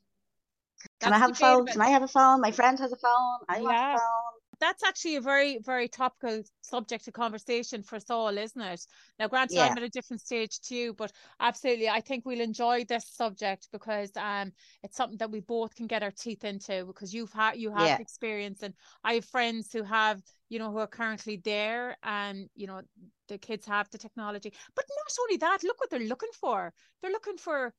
Can 1.02 1.12
That's 1.12 1.16
I 1.16 1.18
have 1.20 1.32
a 1.32 1.36
phone? 1.36 1.66
Can 1.66 1.82
I 1.82 1.90
have 1.90 2.04
a 2.04 2.08
phone? 2.08 2.42
My 2.42 2.52
friend 2.52 2.78
has 2.80 2.92
a 2.92 2.98
phone. 2.98 3.40
I 3.50 3.58
yeah. 3.58 3.64
want 3.64 3.76
a 3.76 3.98
phone 3.98 4.43
that's 4.60 4.84
actually 4.84 5.16
a 5.16 5.22
very, 5.22 5.60
very 5.60 5.88
topical 5.88 6.44
subject 6.62 7.08
of 7.08 7.14
conversation 7.14 7.84
for 7.84 7.96
us 7.96 8.10
all, 8.10 8.38
isn't 8.38 8.62
it? 8.62 8.86
Now, 9.20 9.28
granted, 9.28 9.56
yeah. 9.56 9.66
I'm 9.68 9.78
at 9.78 9.84
a 9.84 9.90
different 9.90 10.22
stage 10.22 10.60
to 10.62 10.76
you, 10.76 10.94
but 10.94 11.12
absolutely, 11.40 11.90
I 11.90 12.02
think 12.02 12.26
we'll 12.26 12.42
enjoy 12.42 12.86
this 12.86 13.08
subject 13.10 13.68
because 13.72 14.12
um, 14.16 14.52
it's 14.84 14.98
something 14.98 15.18
that 15.18 15.32
we 15.32 15.42
both 15.42 15.76
can 15.76 15.88
get 15.88 16.04
our 16.04 16.12
teeth 16.12 16.44
into 16.44 16.86
because 16.86 17.14
you've 17.14 17.34
had 17.34 17.58
you 17.58 17.74
have 17.74 17.88
yeah. 17.88 17.98
experience, 18.00 18.64
and 18.64 18.74
I 19.04 19.16
have 19.16 19.26
friends 19.26 19.72
who 19.72 19.84
have, 19.84 20.22
you 20.50 20.60
know, 20.60 20.72
who 20.72 20.80
are 20.80 20.88
currently 20.88 21.42
there, 21.44 21.98
and 22.04 22.50
you 22.56 22.68
know, 22.68 22.82
the 23.28 23.38
kids 23.38 23.66
have 23.66 23.90
the 23.90 23.98
technology. 23.98 24.54
But 24.76 24.86
not 24.90 25.16
only 25.22 25.38
that, 25.38 25.64
look 25.64 25.80
what 25.80 25.90
they're 25.90 26.00
looking 26.00 26.32
for. 26.40 26.74
They're 27.02 27.12
looking 27.12 27.38
for 27.38 27.74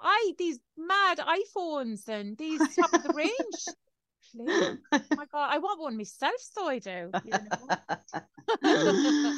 I 0.00 0.32
these 0.38 0.60
mad 0.76 1.18
iPhones 1.18 2.08
and 2.08 2.36
these 2.36 2.60
top 2.76 2.92
of 2.92 3.02
the 3.02 3.12
range 3.14 3.76
oh 4.40 4.76
my 5.16 5.26
god, 5.32 5.50
I 5.50 5.58
want 5.58 5.80
one 5.80 5.96
myself, 5.96 6.34
so 6.38 6.68
I 6.68 6.78
do. 6.78 7.10
You 7.24 7.30
know? 7.30 7.68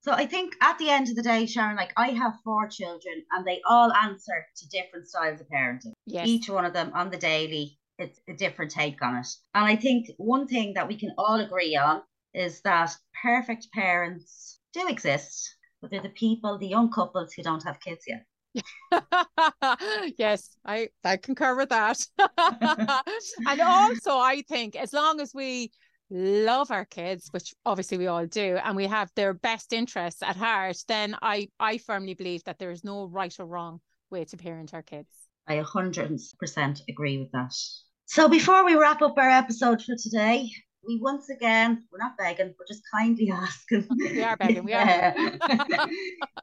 so 0.00 0.12
I 0.12 0.26
think 0.26 0.54
at 0.60 0.78
the 0.78 0.90
end 0.90 1.08
of 1.08 1.16
the 1.16 1.22
day, 1.22 1.46
Sharon, 1.46 1.76
like 1.76 1.92
I 1.96 2.08
have 2.10 2.34
four 2.44 2.68
children 2.68 3.24
and 3.32 3.46
they 3.46 3.60
all 3.68 3.92
answer 3.92 4.46
to 4.56 4.68
different 4.68 5.08
styles 5.08 5.40
of 5.40 5.48
parenting. 5.48 5.92
Yes. 6.06 6.26
Each 6.26 6.48
one 6.48 6.64
of 6.64 6.72
them 6.72 6.92
on 6.94 7.10
the 7.10 7.16
daily, 7.16 7.78
it's 7.98 8.20
a 8.28 8.34
different 8.34 8.70
take 8.70 9.02
on 9.02 9.16
it. 9.16 9.28
And 9.54 9.64
I 9.64 9.76
think 9.76 10.08
one 10.16 10.46
thing 10.46 10.74
that 10.74 10.88
we 10.88 10.96
can 10.96 11.12
all 11.18 11.40
agree 11.40 11.76
on 11.76 12.02
is 12.34 12.60
that 12.62 12.94
perfect 13.22 13.68
parents 13.72 14.58
do 14.72 14.88
exist, 14.88 15.54
but 15.80 15.90
they're 15.90 16.02
the 16.02 16.10
people, 16.10 16.58
the 16.58 16.68
young 16.68 16.90
couples 16.90 17.32
who 17.32 17.42
don't 17.42 17.64
have 17.64 17.80
kids 17.80 18.04
yet. 18.06 18.24
yes, 20.18 20.56
I 20.64 20.88
I 21.04 21.16
concur 21.16 21.56
with 21.56 21.68
that. 21.68 21.98
and 22.18 23.60
also, 23.60 24.18
I 24.18 24.42
think 24.48 24.76
as 24.76 24.92
long 24.92 25.20
as 25.20 25.32
we 25.34 25.70
love 26.10 26.70
our 26.70 26.84
kids, 26.84 27.28
which 27.30 27.54
obviously 27.64 27.98
we 27.98 28.08
all 28.08 28.26
do, 28.26 28.58
and 28.64 28.76
we 28.76 28.86
have 28.86 29.10
their 29.14 29.34
best 29.34 29.72
interests 29.72 30.22
at 30.22 30.36
heart, 30.36 30.76
then 30.88 31.16
I 31.22 31.48
I 31.58 31.78
firmly 31.78 32.14
believe 32.14 32.44
that 32.44 32.58
there 32.58 32.70
is 32.70 32.84
no 32.84 33.06
right 33.06 33.34
or 33.38 33.46
wrong 33.46 33.80
way 34.10 34.24
to 34.24 34.36
parent 34.36 34.74
our 34.74 34.82
kids. 34.82 35.08
I 35.48 35.56
100% 35.62 36.80
agree 36.88 37.18
with 37.18 37.32
that. 37.32 37.52
So 38.06 38.28
before 38.28 38.64
we 38.64 38.74
wrap 38.74 39.02
up 39.02 39.16
our 39.16 39.30
episode 39.30 39.82
for 39.82 39.94
today, 39.96 40.50
we 40.86 40.98
once 41.00 41.28
again, 41.28 41.84
we're 41.90 41.98
not 41.98 42.16
begging, 42.18 42.54
we're 42.58 42.66
just 42.66 42.82
kindly 42.92 43.30
asking. 43.34 43.86
We 43.90 44.22
are 44.22 44.36
begging, 44.36 44.64
we 44.64 44.72
are. 44.72 45.14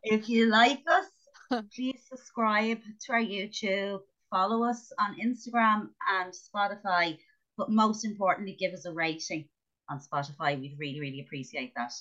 if 0.04 0.30
you 0.30 0.48
like 0.48 0.80
us, 0.90 1.06
please 1.76 2.02
subscribe 2.10 2.80
to 3.06 3.12
our 3.14 3.22
YouTube, 3.22 4.00
follow 4.30 4.64
us 4.64 4.92
on 5.00 5.16
Instagram 5.20 5.90
and 6.20 6.34
Spotify, 6.34 7.18
but 7.58 7.70
most 7.70 8.06
importantly, 8.06 8.56
give 8.60 8.74
us 8.74 8.86
a 8.86 8.92
rating 8.92 9.48
on 9.90 10.00
Spotify. 10.00 10.60
We'd 10.60 10.78
really, 10.80 11.00
really 11.00 11.22
appreciate 11.22 11.74
that. 11.76 11.92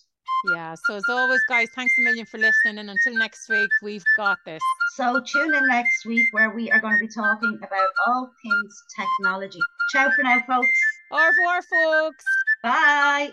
Yeah, 0.53 0.75
so 0.87 0.97
as 0.97 1.03
always, 1.09 1.41
guys, 1.49 1.69
thanks 1.75 1.93
a 1.99 2.03
million 2.03 2.27
for 2.27 2.39
listening. 2.39 2.79
And 2.79 2.91
until 2.91 3.19
next 3.19 3.49
week, 3.49 3.71
we've 3.83 4.05
got 4.17 4.39
this. 4.45 4.61
So 4.95 5.21
tune 5.21 5.55
in 5.55 5.69
next 5.69 6.05
week 6.05 6.27
where 6.33 6.51
we 6.51 6.71
are 6.71 6.81
going 6.81 6.99
to 6.99 7.07
be 7.07 7.13
talking 7.13 7.59
about 7.63 7.89
all 8.07 8.31
things 8.43 8.83
technology. 8.97 9.59
Ciao 9.93 10.11
for 10.15 10.23
now, 10.23 10.41
folks. 10.47 10.69
Au 11.11 11.17
revoir, 11.17 11.63
folks. 11.63 12.25
Bye. 12.63 13.33